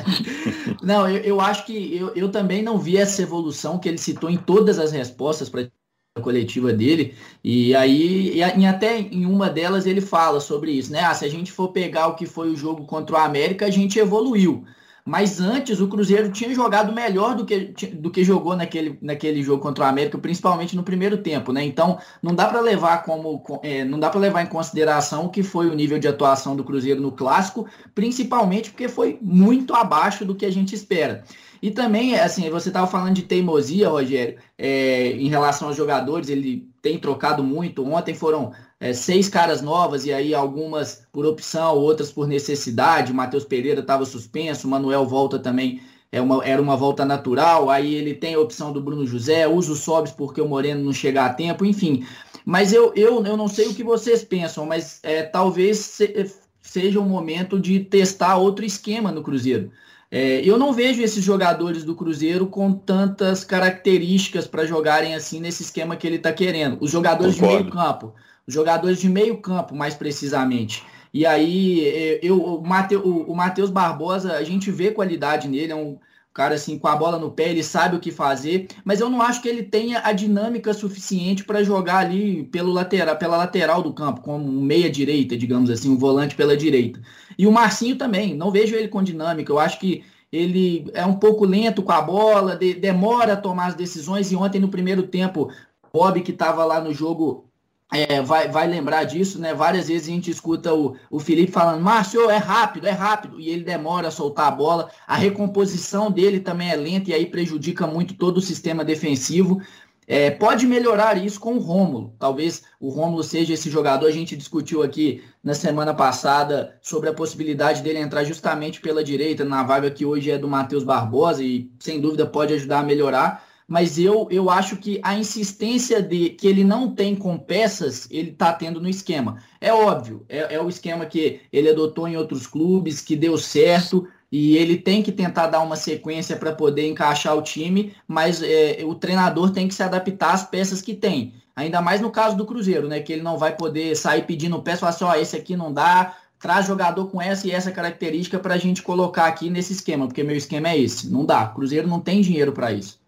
não, 0.82 1.08
eu, 1.08 1.18
eu, 1.18 1.40
acho 1.40 1.64
que 1.64 1.96
eu, 1.96 2.14
eu 2.14 2.30
também 2.30 2.62
não 2.62 2.78
vi 2.78 2.96
essa 2.96 3.22
evolução 3.22 3.78
que 3.78 3.88
ele 3.88 3.98
citou 3.98 4.28
em 4.28 4.36
todas 4.36 4.78
as 4.78 4.92
respostas 4.92 5.48
para 5.48 5.70
a 6.16 6.20
coletiva 6.20 6.72
dele. 6.72 7.14
E 7.42 7.74
aí, 7.74 8.30
e, 8.30 8.38
e 8.38 8.66
até 8.66 8.98
em 8.98 9.24
uma 9.24 9.48
delas 9.48 9.86
ele 9.86 10.00
fala 10.00 10.40
sobre 10.40 10.72
isso, 10.72 10.92
né? 10.92 11.00
Ah, 11.00 11.14
se 11.14 11.24
a 11.24 11.28
gente 11.28 11.52
for 11.52 11.68
pegar 11.68 12.08
o 12.08 12.14
que 12.14 12.26
foi 12.26 12.50
o 12.50 12.56
jogo 12.56 12.84
contra 12.84 13.16
o 13.16 13.18
América, 13.18 13.66
a 13.66 13.70
gente 13.70 13.98
evoluiu. 13.98 14.64
Mas 15.04 15.40
antes 15.40 15.80
o 15.80 15.88
Cruzeiro 15.88 16.30
tinha 16.30 16.54
jogado 16.54 16.92
melhor 16.92 17.34
do 17.34 17.44
que, 17.44 17.58
do 17.92 18.10
que 18.10 18.22
jogou 18.22 18.56
naquele, 18.56 18.98
naquele 19.00 19.42
jogo 19.42 19.62
contra 19.62 19.84
o 19.84 19.86
América, 19.86 20.18
principalmente 20.18 20.76
no 20.76 20.82
primeiro 20.82 21.18
tempo, 21.18 21.52
né? 21.52 21.64
Então 21.64 21.98
não 22.22 22.34
dá 22.34 22.46
para 22.46 22.60
levar 22.60 23.02
como 23.02 23.42
é, 23.62 23.84
não 23.84 23.98
dá 23.98 24.10
para 24.10 24.20
levar 24.20 24.42
em 24.42 24.46
consideração 24.46 25.26
o 25.26 25.30
que 25.30 25.42
foi 25.42 25.68
o 25.68 25.74
nível 25.74 25.98
de 25.98 26.08
atuação 26.08 26.54
do 26.54 26.64
Cruzeiro 26.64 27.00
no 27.00 27.12
clássico, 27.12 27.66
principalmente 27.94 28.70
porque 28.70 28.88
foi 28.88 29.18
muito 29.20 29.74
abaixo 29.74 30.24
do 30.24 30.34
que 30.34 30.46
a 30.46 30.52
gente 30.52 30.74
espera. 30.74 31.24
E 31.62 31.70
também, 31.70 32.18
assim, 32.18 32.48
você 32.48 32.68
estava 32.68 32.86
falando 32.86 33.14
de 33.14 33.22
teimosia, 33.22 33.88
Rogério, 33.88 34.38
é, 34.56 35.12
em 35.12 35.28
relação 35.28 35.68
aos 35.68 35.76
jogadores, 35.76 36.30
ele 36.30 36.68
tem 36.80 36.98
trocado 36.98 37.44
muito. 37.44 37.84
Ontem 37.84 38.14
foram 38.14 38.52
é, 38.78 38.94
seis 38.94 39.28
caras 39.28 39.60
novas, 39.60 40.06
e 40.06 40.12
aí 40.12 40.34
algumas 40.34 41.06
por 41.12 41.26
opção, 41.26 41.76
outras 41.76 42.10
por 42.10 42.26
necessidade. 42.26 43.12
O 43.12 43.14
Matheus 43.14 43.44
Pereira 43.44 43.80
estava 43.80 44.06
suspenso, 44.06 44.66
o 44.66 44.70
Manuel 44.70 45.06
volta 45.06 45.38
também, 45.38 45.82
é 46.10 46.20
uma, 46.20 46.42
era 46.44 46.62
uma 46.62 46.76
volta 46.76 47.04
natural. 47.04 47.68
Aí 47.68 47.94
ele 47.94 48.14
tem 48.14 48.34
a 48.34 48.40
opção 48.40 48.72
do 48.72 48.80
Bruno 48.80 49.06
José, 49.06 49.46
usa 49.46 49.72
o 49.72 49.76
Sobs 49.76 50.12
porque 50.12 50.40
o 50.40 50.48
Moreno 50.48 50.82
não 50.82 50.92
chega 50.94 51.26
a 51.26 51.34
tempo, 51.34 51.64
enfim. 51.66 52.06
Mas 52.44 52.72
eu, 52.72 52.92
eu, 52.96 53.22
eu 53.24 53.36
não 53.36 53.48
sei 53.48 53.68
o 53.68 53.74
que 53.74 53.84
vocês 53.84 54.24
pensam, 54.24 54.64
mas 54.64 54.98
é, 55.02 55.22
talvez 55.22 55.78
se, 55.78 56.32
seja 56.62 56.98
o 56.98 57.02
um 57.02 57.08
momento 57.08 57.60
de 57.60 57.80
testar 57.80 58.36
outro 58.36 58.64
esquema 58.64 59.12
no 59.12 59.22
Cruzeiro. 59.22 59.70
É, 60.10 60.40
eu 60.44 60.58
não 60.58 60.72
vejo 60.72 61.00
esses 61.00 61.22
jogadores 61.22 61.84
do 61.84 61.94
Cruzeiro 61.94 62.46
com 62.46 62.72
tantas 62.72 63.44
características 63.44 64.46
para 64.46 64.66
jogarem 64.66 65.14
assim 65.14 65.38
nesse 65.38 65.62
esquema 65.62 65.94
que 65.94 66.06
ele 66.06 66.16
está 66.16 66.32
querendo. 66.32 66.78
Os 66.80 66.90
jogadores 66.90 67.36
Concordo. 67.36 67.56
de 67.56 67.62
meio 67.62 67.72
campo. 67.72 68.14
Os 68.46 68.52
jogadores 68.52 69.00
de 69.00 69.08
meio 69.08 69.36
campo, 69.38 69.74
mais 69.74 69.94
precisamente. 69.94 70.82
E 71.14 71.24
aí, 71.24 71.86
é, 71.86 72.20
eu, 72.22 72.42
o, 72.42 73.34
Matheus 73.34 73.70
Barbosa, 73.70 74.34
a 74.34 74.42
gente 74.42 74.70
vê 74.70 74.90
qualidade 74.90 75.46
nele, 75.46 75.72
é 75.72 75.76
um 75.76 75.98
cara 76.40 76.54
assim, 76.54 76.78
com 76.78 76.88
a 76.88 76.96
bola 76.96 77.18
no 77.18 77.30
pé, 77.30 77.50
ele 77.50 77.62
sabe 77.62 77.96
o 77.96 78.00
que 78.00 78.10
fazer, 78.10 78.68
mas 78.82 78.98
eu 78.98 79.10
não 79.10 79.20
acho 79.20 79.42
que 79.42 79.48
ele 79.48 79.62
tenha 79.62 80.00
a 80.02 80.10
dinâmica 80.10 80.72
suficiente 80.72 81.44
para 81.44 81.62
jogar 81.62 81.98
ali 81.98 82.44
pelo 82.44 82.72
lateral, 82.72 83.14
pela 83.18 83.36
lateral 83.36 83.82
do 83.82 83.92
campo, 83.92 84.22
como 84.22 84.50
meia 84.50 84.88
direita, 84.88 85.36
digamos 85.36 85.68
assim, 85.68 85.90
um 85.90 85.98
volante 85.98 86.34
pela 86.34 86.56
direita. 86.56 86.98
E 87.36 87.46
o 87.46 87.52
Marcinho 87.52 87.94
também, 87.98 88.34
não 88.34 88.50
vejo 88.50 88.74
ele 88.74 88.88
com 88.88 89.02
dinâmica, 89.02 89.52
eu 89.52 89.58
acho 89.58 89.78
que 89.78 90.02
ele 90.32 90.90
é 90.94 91.04
um 91.04 91.16
pouco 91.16 91.44
lento 91.44 91.82
com 91.82 91.92
a 91.92 92.00
bola, 92.00 92.56
de, 92.56 92.72
demora 92.72 93.34
a 93.34 93.36
tomar 93.36 93.66
as 93.66 93.74
decisões, 93.74 94.32
e 94.32 94.36
ontem 94.36 94.58
no 94.58 94.68
primeiro 94.68 95.02
tempo, 95.02 95.52
Bob 95.92 96.22
que 96.22 96.30
estava 96.30 96.64
lá 96.64 96.80
no 96.80 96.94
jogo 96.94 97.49
é, 97.92 98.22
vai, 98.22 98.48
vai 98.48 98.68
lembrar 98.68 99.04
disso, 99.04 99.40
né? 99.40 99.52
Várias 99.52 99.88
vezes 99.88 100.08
a 100.08 100.12
gente 100.12 100.30
escuta 100.30 100.72
o, 100.72 100.96
o 101.10 101.18
Felipe 101.18 101.50
falando, 101.50 101.82
Márcio, 101.82 102.30
é 102.30 102.36
rápido, 102.36 102.86
é 102.86 102.92
rápido, 102.92 103.40
e 103.40 103.48
ele 103.48 103.64
demora 103.64 104.08
a 104.08 104.12
soltar 104.12 104.46
a 104.46 104.50
bola. 104.50 104.90
A 105.06 105.16
recomposição 105.16 106.10
dele 106.10 106.38
também 106.38 106.70
é 106.70 106.76
lenta 106.76 107.10
e 107.10 107.14
aí 107.14 107.26
prejudica 107.26 107.86
muito 107.86 108.14
todo 108.14 108.36
o 108.36 108.42
sistema 108.42 108.84
defensivo. 108.84 109.60
É, 110.06 110.30
pode 110.30 110.66
melhorar 110.66 111.16
isso 111.24 111.38
com 111.38 111.54
o 111.54 111.60
Rômulo. 111.60 112.14
Talvez 112.18 112.62
o 112.80 112.88
Rômulo 112.88 113.22
seja 113.22 113.54
esse 113.54 113.70
jogador. 113.70 114.06
A 114.06 114.12
gente 114.12 114.36
discutiu 114.36 114.82
aqui 114.82 115.22
na 115.42 115.54
semana 115.54 115.94
passada 115.94 116.76
sobre 116.82 117.08
a 117.08 117.14
possibilidade 117.14 117.82
dele 117.82 117.98
entrar 117.98 118.24
justamente 118.24 118.80
pela 118.80 119.04
direita, 119.04 119.44
na 119.44 119.62
vaga 119.62 119.90
que 119.90 120.04
hoje 120.04 120.30
é 120.30 120.38
do 120.38 120.48
Matheus 120.48 120.84
Barbosa, 120.84 121.44
e 121.44 121.70
sem 121.78 122.00
dúvida 122.00 122.26
pode 122.26 122.54
ajudar 122.54 122.80
a 122.80 122.84
melhorar 122.84 123.49
mas 123.70 124.00
eu, 124.00 124.26
eu 124.32 124.50
acho 124.50 124.78
que 124.78 124.98
a 125.00 125.16
insistência 125.16 126.02
de 126.02 126.30
que 126.30 126.48
ele 126.48 126.64
não 126.64 126.92
tem 126.92 127.14
com 127.14 127.38
peças, 127.38 128.08
ele 128.10 128.30
está 128.30 128.52
tendo 128.52 128.80
no 128.80 128.88
esquema. 128.88 129.38
É 129.60 129.72
óbvio, 129.72 130.26
é, 130.28 130.56
é, 130.56 130.60
o 130.60 130.68
esquema 130.68 131.06
que 131.06 131.42
ele 131.52 131.70
adotou 131.70 132.08
em 132.08 132.16
outros 132.16 132.48
clubes, 132.48 133.00
que 133.00 133.14
deu 133.14 133.38
certo, 133.38 134.08
e 134.32 134.56
ele 134.56 134.76
tem 134.76 135.04
que 135.04 135.12
tentar 135.12 135.46
dar 135.46 135.60
uma 135.60 135.76
sequência 135.76 136.36
para 136.36 136.50
poder 136.52 136.88
encaixar 136.88 137.36
o 137.36 137.42
time, 137.42 137.94
mas 138.08 138.42
é, 138.42 138.80
o 138.84 138.96
treinador 138.96 139.50
tem 139.52 139.68
que 139.68 139.74
se 139.74 139.84
adaptar 139.84 140.34
às 140.34 140.42
peças 140.42 140.82
que 140.82 140.92
tem. 140.92 141.34
Ainda 141.54 141.80
mais 141.80 142.00
no 142.00 142.10
caso 142.10 142.36
do 142.36 142.44
Cruzeiro, 142.44 142.88
né? 142.88 142.98
Que 142.98 143.12
ele 143.12 143.22
não 143.22 143.38
vai 143.38 143.56
poder 143.56 143.94
sair 143.94 144.26
pedindo 144.26 144.60
peça 144.62 144.78
e 144.78 144.80
falar 144.80 144.90
assim, 144.90 145.04
ó, 145.04 145.12
oh, 145.12 145.14
esse 145.14 145.36
aqui 145.36 145.56
não 145.56 145.72
dá, 145.72 146.16
traz 146.40 146.66
jogador 146.66 147.06
com 147.06 147.22
essa 147.22 147.46
e 147.46 147.52
essa 147.52 147.70
característica 147.70 148.36
para 148.40 148.54
a 148.54 148.58
gente 148.58 148.82
colocar 148.82 149.26
aqui 149.26 149.48
nesse 149.48 149.74
esquema, 149.74 150.08
porque 150.08 150.24
meu 150.24 150.36
esquema 150.36 150.70
é 150.70 150.78
esse. 150.78 151.08
Não 151.08 151.24
dá. 151.24 151.46
Cruzeiro 151.46 151.86
não 151.86 152.00
tem 152.00 152.20
dinheiro 152.20 152.52
para 152.52 152.72
isso. 152.72 152.99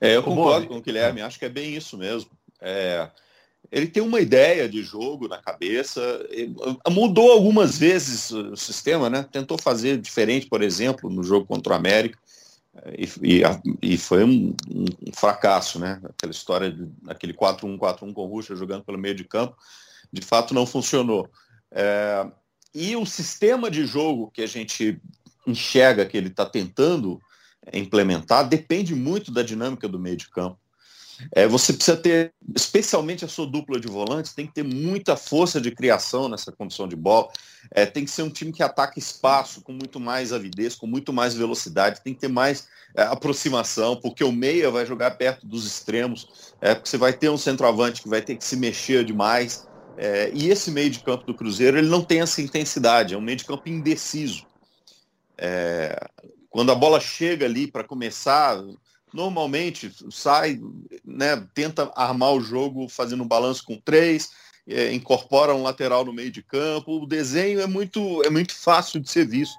É, 0.00 0.16
eu 0.16 0.22
concordo 0.22 0.68
com 0.68 0.76
o 0.76 0.82
Guilherme, 0.82 1.22
acho 1.22 1.38
que 1.38 1.44
é 1.44 1.48
bem 1.48 1.74
isso 1.74 1.96
mesmo. 1.98 2.30
É, 2.60 3.08
ele 3.70 3.86
tem 3.86 4.02
uma 4.02 4.20
ideia 4.20 4.68
de 4.68 4.82
jogo 4.82 5.28
na 5.28 5.38
cabeça, 5.38 6.00
mudou 6.88 7.32
algumas 7.32 7.76
vezes 7.76 8.30
o 8.30 8.56
sistema, 8.56 9.10
né? 9.10 9.26
Tentou 9.30 9.58
fazer 9.58 9.98
diferente, 9.98 10.46
por 10.46 10.62
exemplo, 10.62 11.10
no 11.10 11.22
jogo 11.22 11.46
contra 11.46 11.72
o 11.72 11.76
América, 11.76 12.18
e, 12.96 13.04
e, 13.22 13.42
e 13.82 13.98
foi 13.98 14.24
um, 14.24 14.54
um, 14.70 15.12
fracasso, 15.12 15.78
né? 15.78 16.00
Aquela 16.04 16.32
história 16.32 16.74
daquele 17.02 17.34
4-1-4-1 17.34 18.12
com 18.12 18.22
o 18.22 18.26
Ruxa 18.26 18.56
jogando 18.56 18.84
pelo 18.84 18.98
meio 18.98 19.14
de 19.14 19.24
campo, 19.24 19.56
de 20.12 20.22
fato 20.22 20.54
não 20.54 20.64
funcionou. 20.64 21.28
É, 21.70 22.26
e 22.74 22.96
o 22.96 23.04
sistema 23.04 23.70
de 23.70 23.84
jogo 23.84 24.30
que 24.30 24.42
a 24.42 24.46
gente 24.46 25.00
enxerga 25.46 26.06
que 26.06 26.16
ele 26.16 26.28
está 26.28 26.46
tentando 26.46 27.20
implementar 27.72 28.48
depende 28.48 28.94
muito 28.94 29.30
da 29.30 29.42
dinâmica 29.42 29.88
do 29.88 29.98
meio 29.98 30.16
de 30.16 30.28
campo. 30.28 30.58
É, 31.32 31.46
você 31.46 31.72
precisa 31.72 31.96
ter, 31.96 32.32
especialmente 32.54 33.24
a 33.24 33.28
sua 33.28 33.46
dupla 33.46 33.80
de 33.80 33.88
volantes, 33.88 34.32
tem 34.32 34.46
que 34.46 34.54
ter 34.54 34.62
muita 34.62 35.16
força 35.16 35.60
de 35.60 35.70
criação 35.70 36.28
nessa 36.28 36.52
condição 36.52 36.86
de 36.86 36.94
bola. 36.94 37.28
É, 37.72 37.84
tem 37.84 38.04
que 38.04 38.10
ser 38.10 38.22
um 38.22 38.30
time 38.30 38.52
que 38.52 38.62
ataca 38.62 38.98
espaço 38.98 39.60
com 39.60 39.72
muito 39.72 39.98
mais 39.98 40.32
avidez, 40.32 40.74
com 40.74 40.86
muito 40.86 41.12
mais 41.12 41.34
velocidade, 41.34 42.00
tem 42.02 42.14
que 42.14 42.20
ter 42.20 42.28
mais 42.28 42.68
é, 42.94 43.02
aproximação, 43.02 43.96
porque 43.96 44.22
o 44.22 44.32
meia 44.32 44.70
vai 44.70 44.86
jogar 44.86 45.12
perto 45.12 45.46
dos 45.46 45.66
extremos, 45.66 46.54
é, 46.60 46.74
porque 46.74 46.88
você 46.88 46.98
vai 46.98 47.12
ter 47.12 47.28
um 47.28 47.38
centroavante 47.38 48.02
que 48.02 48.08
vai 48.08 48.22
ter 48.22 48.36
que 48.36 48.44
se 48.44 48.56
mexer 48.56 49.04
demais. 49.04 49.66
É, 49.96 50.30
e 50.32 50.48
esse 50.48 50.70
meio 50.70 50.90
de 50.90 51.00
campo 51.00 51.26
do 51.26 51.34
Cruzeiro 51.34 51.76
ele 51.76 51.88
não 51.88 52.04
tem 52.04 52.20
essa 52.20 52.40
intensidade, 52.40 53.14
é 53.14 53.18
um 53.18 53.20
meio 53.20 53.36
de 53.36 53.44
campo 53.44 53.68
indeciso. 53.68 54.46
Quando 56.50 56.72
a 56.72 56.74
bola 56.74 57.00
chega 57.00 57.46
ali 57.46 57.70
para 57.70 57.84
começar, 57.84 58.58
normalmente 59.12 59.92
sai, 60.10 60.60
né, 61.04 61.36
tenta 61.54 61.92
armar 61.94 62.32
o 62.32 62.40
jogo 62.40 62.88
fazendo 62.88 63.22
um 63.22 63.28
balanço 63.28 63.64
com 63.64 63.78
três, 63.78 64.30
é, 64.66 64.92
incorpora 64.92 65.54
um 65.54 65.62
lateral 65.62 66.04
no 66.04 66.12
meio 66.12 66.30
de 66.30 66.42
campo. 66.42 67.02
O 67.02 67.06
desenho 67.06 67.60
é 67.60 67.66
muito, 67.66 68.22
é 68.24 68.30
muito 68.30 68.54
fácil 68.54 69.00
de 69.00 69.10
ser 69.10 69.26
visto. 69.26 69.56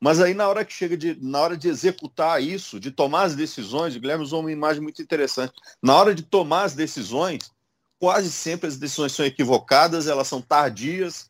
Mas 0.00 0.20
aí 0.20 0.32
na 0.32 0.48
hora 0.48 0.64
que 0.64 0.72
chega 0.72 0.96
de, 0.96 1.18
na 1.20 1.40
hora 1.40 1.56
de 1.56 1.68
executar 1.68 2.42
isso, 2.42 2.78
de 2.78 2.90
tomar 2.90 3.24
as 3.24 3.34
decisões, 3.34 3.96
o 3.96 4.00
Guilherme 4.00 4.22
usou 4.22 4.40
uma 4.40 4.52
imagem 4.52 4.80
muito 4.80 5.02
interessante. 5.02 5.52
Na 5.82 5.96
hora 5.96 6.14
de 6.14 6.22
tomar 6.22 6.64
as 6.64 6.74
decisões, 6.74 7.50
quase 7.98 8.30
sempre 8.30 8.68
as 8.68 8.76
decisões 8.76 9.12
são 9.12 9.26
equivocadas, 9.26 10.06
elas 10.06 10.28
são 10.28 10.40
tardias? 10.40 11.28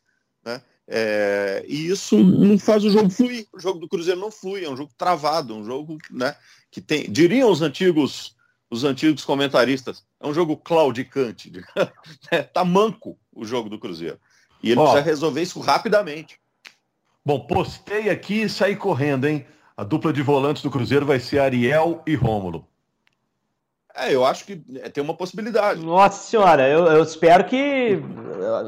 É, 0.91 1.63
e 1.67 1.87
isso 1.87 2.17
não 2.17 2.57
faz 2.57 2.83
o 2.83 2.89
jogo 2.89 3.11
fluir. 3.11 3.47
O 3.53 3.59
jogo 3.59 3.79
do 3.79 3.87
Cruzeiro 3.87 4.19
não 4.19 4.31
flui, 4.31 4.65
é 4.65 4.69
um 4.69 4.75
jogo 4.75 4.91
travado, 4.97 5.55
um 5.55 5.63
jogo 5.63 5.99
né, 6.09 6.35
que 6.71 6.81
tem. 6.81 7.03
Diriam 7.09 7.51
os 7.51 7.61
antigos, 7.61 8.35
os 8.71 8.83
antigos 8.83 9.23
comentaristas, 9.23 10.03
é 10.19 10.25
um 10.25 10.33
jogo 10.33 10.57
claudicante. 10.57 11.51
é, 12.31 12.41
tá 12.41 12.65
manco 12.65 13.19
o 13.31 13.45
jogo 13.45 13.69
do 13.69 13.77
Cruzeiro. 13.77 14.19
E 14.63 14.71
ele 14.71 14.81
precisa 14.81 15.01
resolver 15.01 15.43
isso 15.43 15.59
rapidamente. 15.59 16.39
Bom, 17.23 17.39
postei 17.41 18.09
aqui 18.09 18.41
e 18.41 18.49
saí 18.49 18.75
correndo, 18.75 19.27
hein? 19.27 19.45
A 19.77 19.83
dupla 19.83 20.11
de 20.11 20.23
volantes 20.23 20.63
do 20.63 20.71
Cruzeiro 20.71 21.05
vai 21.05 21.19
ser 21.19 21.39
Ariel 21.39 22.01
e 22.05 22.15
Rômulo. 22.15 22.67
É, 23.95 24.13
eu 24.13 24.23
acho 24.23 24.45
que 24.45 24.61
é, 24.75 24.89
tem 24.89 25.03
uma 25.03 25.15
possibilidade. 25.15 25.81
Nossa 25.81 26.23
senhora, 26.23 26.67
eu, 26.67 26.85
eu 26.85 27.03
espero 27.03 27.43
que 27.45 28.01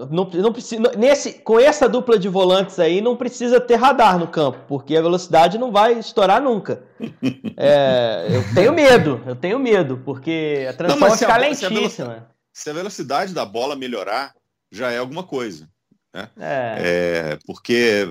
não, 0.10 0.26
não 0.26 0.52
precisa, 0.52 0.82
nesse, 0.98 1.34
com 1.34 1.60
essa 1.60 1.88
dupla 1.88 2.18
de 2.18 2.28
volantes 2.28 2.80
aí 2.80 3.02
não 3.02 3.16
precisa 3.16 3.62
ter 3.62 3.76
radar 3.76 4.18
no 4.18 4.28
campo, 4.28 4.60
porque 4.68 4.96
a 4.96 5.02
velocidade 5.02 5.58
não 5.58 5.72
vai 5.72 5.94
estourar 5.94 6.42
nunca. 6.42 6.84
É, 7.64 8.28
eu 8.32 8.56
tenho 8.56 8.74
medo, 8.74 9.22
eu 9.28 9.36
tenho 9.36 9.60
medo, 9.60 10.02
porque 10.04 10.66
a 10.68 10.74
transição 10.74 11.08
vai 11.08 11.18
ficar 11.18 11.38
lentíssima. 11.38 11.90
Se 11.92 12.02
a, 12.02 12.26
se 12.54 12.70
a 12.72 12.74
velocidade 12.74 13.34
da 13.36 13.46
bola 13.46 13.76
melhorar, 13.76 14.34
já 14.72 14.92
é 14.92 14.98
alguma 14.98 15.22
coisa. 15.22 15.70
Né? 16.14 16.30
É. 16.40 16.78
é. 16.80 17.40
porque 17.46 18.08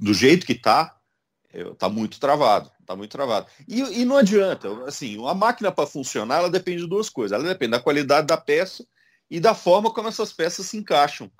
do 0.00 0.12
jeito 0.12 0.44
que 0.44 0.54
tá, 0.54 0.96
tá 1.78 1.88
muito 1.88 2.18
travado. 2.18 2.70
Tá 2.86 2.96
muito 2.96 3.10
travado. 3.10 3.46
E, 3.68 3.80
e 4.00 4.04
não 4.04 4.16
adianta, 4.16 4.68
assim, 4.86 5.16
a 5.26 5.34
máquina 5.34 5.70
para 5.70 5.86
funcionar, 5.86 6.38
ela 6.38 6.50
depende 6.50 6.82
de 6.82 6.88
duas 6.88 7.08
coisas. 7.08 7.38
Ela 7.38 7.48
depende 7.48 7.72
da 7.72 7.80
qualidade 7.80 8.26
da 8.26 8.36
peça 8.36 8.86
e 9.30 9.40
da 9.40 9.54
forma 9.54 9.92
como 9.92 10.08
essas 10.08 10.32
peças 10.32 10.66
se 10.66 10.76
encaixam. 10.76 11.30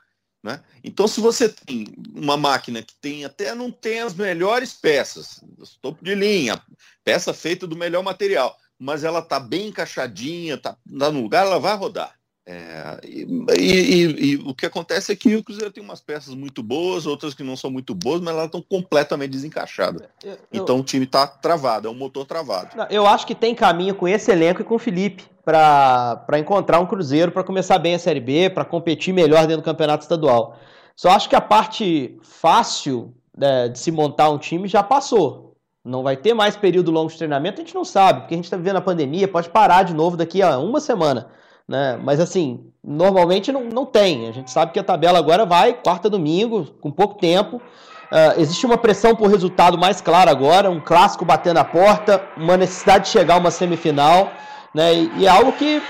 Né? 0.42 0.60
Então, 0.82 1.06
se 1.06 1.20
você 1.20 1.48
tem 1.48 1.84
uma 2.14 2.36
máquina 2.36 2.82
que 2.82 2.94
tem 3.00 3.24
até 3.24 3.54
não 3.54 3.70
tem 3.70 4.00
as 4.00 4.14
melhores 4.14 4.72
peças, 4.72 5.40
topo 5.80 6.04
de 6.04 6.14
linha, 6.14 6.60
peça 7.04 7.32
feita 7.32 7.66
do 7.66 7.76
melhor 7.76 8.02
material, 8.02 8.56
mas 8.78 9.04
ela 9.04 9.20
está 9.20 9.38
bem 9.38 9.68
encaixadinha, 9.68 10.54
está 10.54 10.72
tá 10.72 11.10
no 11.12 11.20
lugar, 11.20 11.46
ela 11.46 11.60
vai 11.60 11.76
rodar. 11.76 12.18
É, 12.44 12.98
e, 13.04 13.24
e, 13.56 14.32
e, 14.32 14.36
o 14.36 14.52
que 14.52 14.66
acontece 14.66 15.12
é 15.12 15.16
que 15.16 15.36
o 15.36 15.44
Cruzeiro 15.44 15.72
tem 15.72 15.82
umas 15.82 16.00
peças 16.00 16.34
muito 16.34 16.60
boas, 16.60 17.06
outras 17.06 17.34
que 17.34 17.44
não 17.44 17.56
são 17.56 17.70
muito 17.70 17.94
boas, 17.94 18.20
mas 18.20 18.34
elas 18.34 18.46
estão 18.46 18.60
completamente 18.60 19.30
desencaixadas. 19.30 20.02
Eu, 20.24 20.36
então 20.52 20.80
o 20.80 20.82
time 20.82 21.04
está 21.04 21.26
travado, 21.26 21.86
é 21.86 21.90
um 21.90 21.94
motor 21.94 22.26
travado. 22.26 22.70
Eu 22.90 23.06
acho 23.06 23.26
que 23.26 23.34
tem 23.34 23.54
caminho 23.54 23.94
com 23.94 24.08
esse 24.08 24.30
elenco 24.30 24.60
e 24.60 24.64
com 24.64 24.74
o 24.74 24.78
Felipe 24.78 25.24
para 25.44 26.38
encontrar 26.38 26.80
um 26.80 26.86
Cruzeiro, 26.86 27.30
para 27.30 27.44
começar 27.44 27.78
bem 27.78 27.94
a 27.94 27.98
Série 27.98 28.20
B, 28.20 28.50
para 28.50 28.64
competir 28.64 29.14
melhor 29.14 29.46
dentro 29.46 29.62
do 29.62 29.64
campeonato 29.64 30.02
estadual. 30.02 30.58
Só 30.96 31.10
acho 31.10 31.28
que 31.28 31.36
a 31.36 31.40
parte 31.40 32.18
fácil 32.22 33.14
né, 33.36 33.68
de 33.68 33.78
se 33.78 33.90
montar 33.92 34.30
um 34.30 34.38
time 34.38 34.66
já 34.66 34.82
passou. 34.82 35.56
Não 35.84 36.02
vai 36.02 36.16
ter 36.16 36.34
mais 36.34 36.56
período 36.56 36.90
longo 36.90 37.10
de 37.10 37.18
treinamento, 37.18 37.60
a 37.60 37.64
gente 37.64 37.74
não 37.74 37.84
sabe, 37.84 38.20
porque 38.20 38.34
a 38.34 38.36
gente 38.36 38.44
está 38.44 38.56
vivendo 38.56 38.76
a 38.76 38.80
pandemia, 38.80 39.26
pode 39.26 39.48
parar 39.48 39.82
de 39.82 39.94
novo 39.94 40.16
daqui 40.16 40.42
a 40.42 40.58
uma 40.58 40.80
semana. 40.80 41.28
Né? 41.68 41.98
Mas 42.02 42.20
assim, 42.20 42.66
normalmente 42.82 43.52
não, 43.52 43.64
não 43.64 43.86
tem. 43.86 44.28
A 44.28 44.32
gente 44.32 44.50
sabe 44.50 44.72
que 44.72 44.78
a 44.78 44.84
tabela 44.84 45.18
agora 45.18 45.46
vai 45.46 45.72
quarta 45.72 46.10
domingo, 46.10 46.66
com 46.80 46.90
pouco 46.90 47.18
tempo. 47.18 47.56
Uh, 47.56 48.38
existe 48.38 48.66
uma 48.66 48.76
pressão 48.76 49.16
por 49.16 49.28
resultado 49.30 49.78
mais 49.78 50.02
claro 50.02 50.30
agora, 50.30 50.70
um 50.70 50.80
clássico 50.80 51.24
batendo 51.24 51.58
a 51.58 51.64
porta, 51.64 52.22
uma 52.36 52.58
necessidade 52.58 53.04
de 53.04 53.10
chegar 53.10 53.36
a 53.36 53.38
uma 53.38 53.50
semifinal, 53.50 54.30
né? 54.74 54.92
E, 54.92 55.12
e 55.16 55.26
é 55.26 55.30
algo 55.30 55.52
que, 55.52 55.82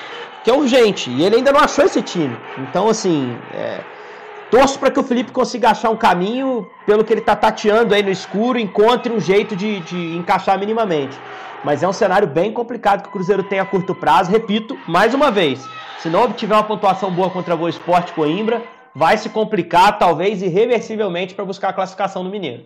que 0.45 0.50
é 0.50 0.55
urgente. 0.55 1.11
E 1.11 1.25
ele 1.25 1.37
ainda 1.37 1.50
não 1.50 1.59
achou 1.59 1.85
esse 1.85 2.00
time. 2.00 2.37
Então, 2.59 2.88
assim, 2.88 3.37
é, 3.52 3.81
torço 4.52 4.79
para 4.79 4.91
que 4.91 5.00
o 5.00 5.02
Felipe 5.02 5.33
consiga 5.33 5.71
achar 5.71 5.91
um 5.91 5.97
caminho, 5.97 6.69
pelo 6.87 7.02
que 7.02 7.12
ele 7.12 7.23
está 7.23 7.35
tateando 7.35 7.93
aí 7.93 8.05
no 8.05 8.11
escuro, 8.11 8.57
encontre 8.57 9.12
um 9.12 9.19
jeito 9.19 9.57
de, 9.57 9.81
de 9.81 10.17
encaixar 10.17 10.57
minimamente. 10.59 11.19
Mas 11.64 11.83
é 11.83 11.88
um 11.88 11.92
cenário 11.92 12.26
bem 12.26 12.52
complicado 12.52 13.02
que 13.02 13.09
o 13.09 13.12
Cruzeiro 13.12 13.42
tem 13.45 13.61
a 13.61 13.64
curto 13.64 13.95
prazo. 13.95 14.31
Repito, 14.31 14.78
mais 14.87 15.14
uma 15.14 15.31
vez, 15.31 15.64
se 16.00 16.09
não 16.09 16.25
obtiver 16.25 16.57
uma 16.57 16.64
pontuação 16.64 17.11
boa 17.12 17.31
contra 17.31 17.54
a 17.54 17.57
Boa 17.57 17.71
Esporte 17.71 18.12
Coimbra, 18.12 18.62
vai 18.95 19.16
se 19.16 19.28
complicar, 19.28 19.99
talvez 19.99 20.42
irreversivelmente, 20.42 21.35
para 21.35 21.45
buscar 21.45 21.69
a 21.69 21.73
classificação 21.73 22.25
no 22.25 22.31
Mineiro. 22.31 22.64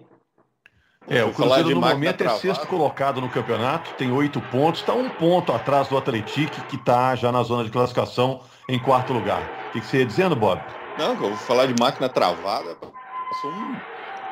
É, 1.08 1.22
o 1.22 1.32
Cruzeiro 1.32 1.70
no 1.70 1.80
momento 1.80 2.24
é 2.24 2.28
sexto 2.30 2.66
colocado 2.66 3.20
no 3.20 3.28
campeonato, 3.28 3.90
tem 3.94 4.10
oito 4.10 4.40
pontos, 4.40 4.80
está 4.80 4.92
um 4.92 5.08
ponto 5.08 5.52
atrás 5.52 5.86
do 5.86 5.96
Atlético, 5.96 6.62
que 6.62 6.74
está 6.74 7.14
já 7.14 7.30
na 7.30 7.44
zona 7.44 7.62
de 7.62 7.70
classificação 7.70 8.40
em 8.68 8.78
quarto 8.78 9.12
lugar. 9.12 9.40
O 9.68 9.72
que, 9.72 9.80
que 9.80 9.86
você 9.86 9.98
ia 9.98 10.06
dizendo, 10.06 10.34
Bob? 10.34 10.60
Não, 10.98 11.10
eu 11.10 11.16
vou 11.16 11.36
falar 11.36 11.66
de 11.66 11.74
máquina 11.78 12.08
travada, 12.08 12.74
passou 12.74 13.50
um, 13.52 13.76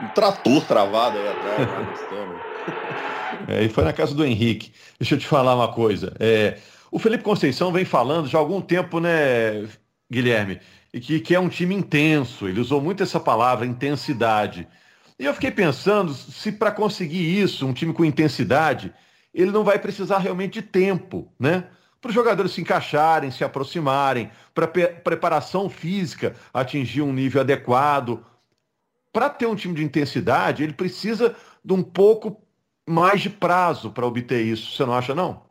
um 0.02 0.08
trator 0.08 0.64
travado 0.64 1.16
aí 1.18 1.28
atrás. 1.28 2.48
É, 3.46 3.62
e 3.62 3.68
foi 3.68 3.84
na 3.84 3.92
casa 3.92 4.14
do 4.14 4.24
Henrique. 4.24 4.72
Deixa 4.98 5.16
eu 5.16 5.18
te 5.18 5.26
falar 5.26 5.54
uma 5.54 5.68
coisa. 5.68 6.14
É, 6.18 6.56
o 6.90 6.98
Felipe 6.98 7.22
Conceição 7.22 7.72
vem 7.72 7.84
falando 7.84 8.26
já 8.26 8.38
há 8.38 8.40
algum 8.40 8.60
tempo, 8.60 9.00
né, 9.00 9.68
Guilherme? 10.10 10.60
E 10.92 11.00
que, 11.00 11.20
que 11.20 11.34
é 11.34 11.40
um 11.40 11.48
time 11.48 11.74
intenso. 11.74 12.48
Ele 12.48 12.60
usou 12.60 12.80
muito 12.80 13.02
essa 13.02 13.20
palavra, 13.20 13.66
intensidade. 13.66 14.66
E 15.18 15.24
eu 15.24 15.34
fiquei 15.34 15.50
pensando 15.50 16.14
se 16.14 16.52
para 16.52 16.72
conseguir 16.72 17.38
isso, 17.40 17.66
um 17.66 17.72
time 17.72 17.92
com 17.92 18.04
intensidade, 18.04 18.92
ele 19.32 19.50
não 19.50 19.64
vai 19.64 19.78
precisar 19.78 20.18
realmente 20.18 20.54
de 20.54 20.62
tempo, 20.62 21.32
né? 21.38 21.66
Para 22.00 22.10
os 22.10 22.14
jogadores 22.14 22.52
se 22.52 22.60
encaixarem, 22.60 23.30
se 23.30 23.42
aproximarem, 23.42 24.30
para 24.54 24.68
preparação 24.68 25.68
física 25.70 26.36
atingir 26.52 27.02
um 27.02 27.12
nível 27.12 27.40
adequado. 27.40 28.24
Para 29.12 29.30
ter 29.30 29.46
um 29.46 29.56
time 29.56 29.74
de 29.74 29.82
intensidade, 29.82 30.62
ele 30.62 30.74
precisa 30.74 31.34
de 31.64 31.72
um 31.72 31.82
pouco 31.82 32.44
mais 32.86 33.20
de 33.20 33.30
prazo 33.30 33.90
para 33.90 34.06
obter 34.06 34.44
isso, 34.44 34.76
você 34.76 34.84
não 34.84 34.94
acha 34.94 35.14
não? 35.14 35.42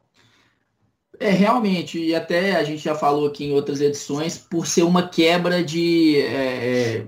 É, 1.19 1.29
realmente, 1.29 1.99
e 1.99 2.15
até 2.15 2.55
a 2.55 2.63
gente 2.63 2.83
já 2.83 2.95
falou 2.95 3.27
aqui 3.27 3.45
em 3.45 3.53
outras 3.53 3.79
edições, 3.81 4.37
por 4.37 4.65
ser 4.65 4.83
uma 4.83 5.07
quebra 5.07 5.63
de, 5.63 6.17
é, 6.17 7.05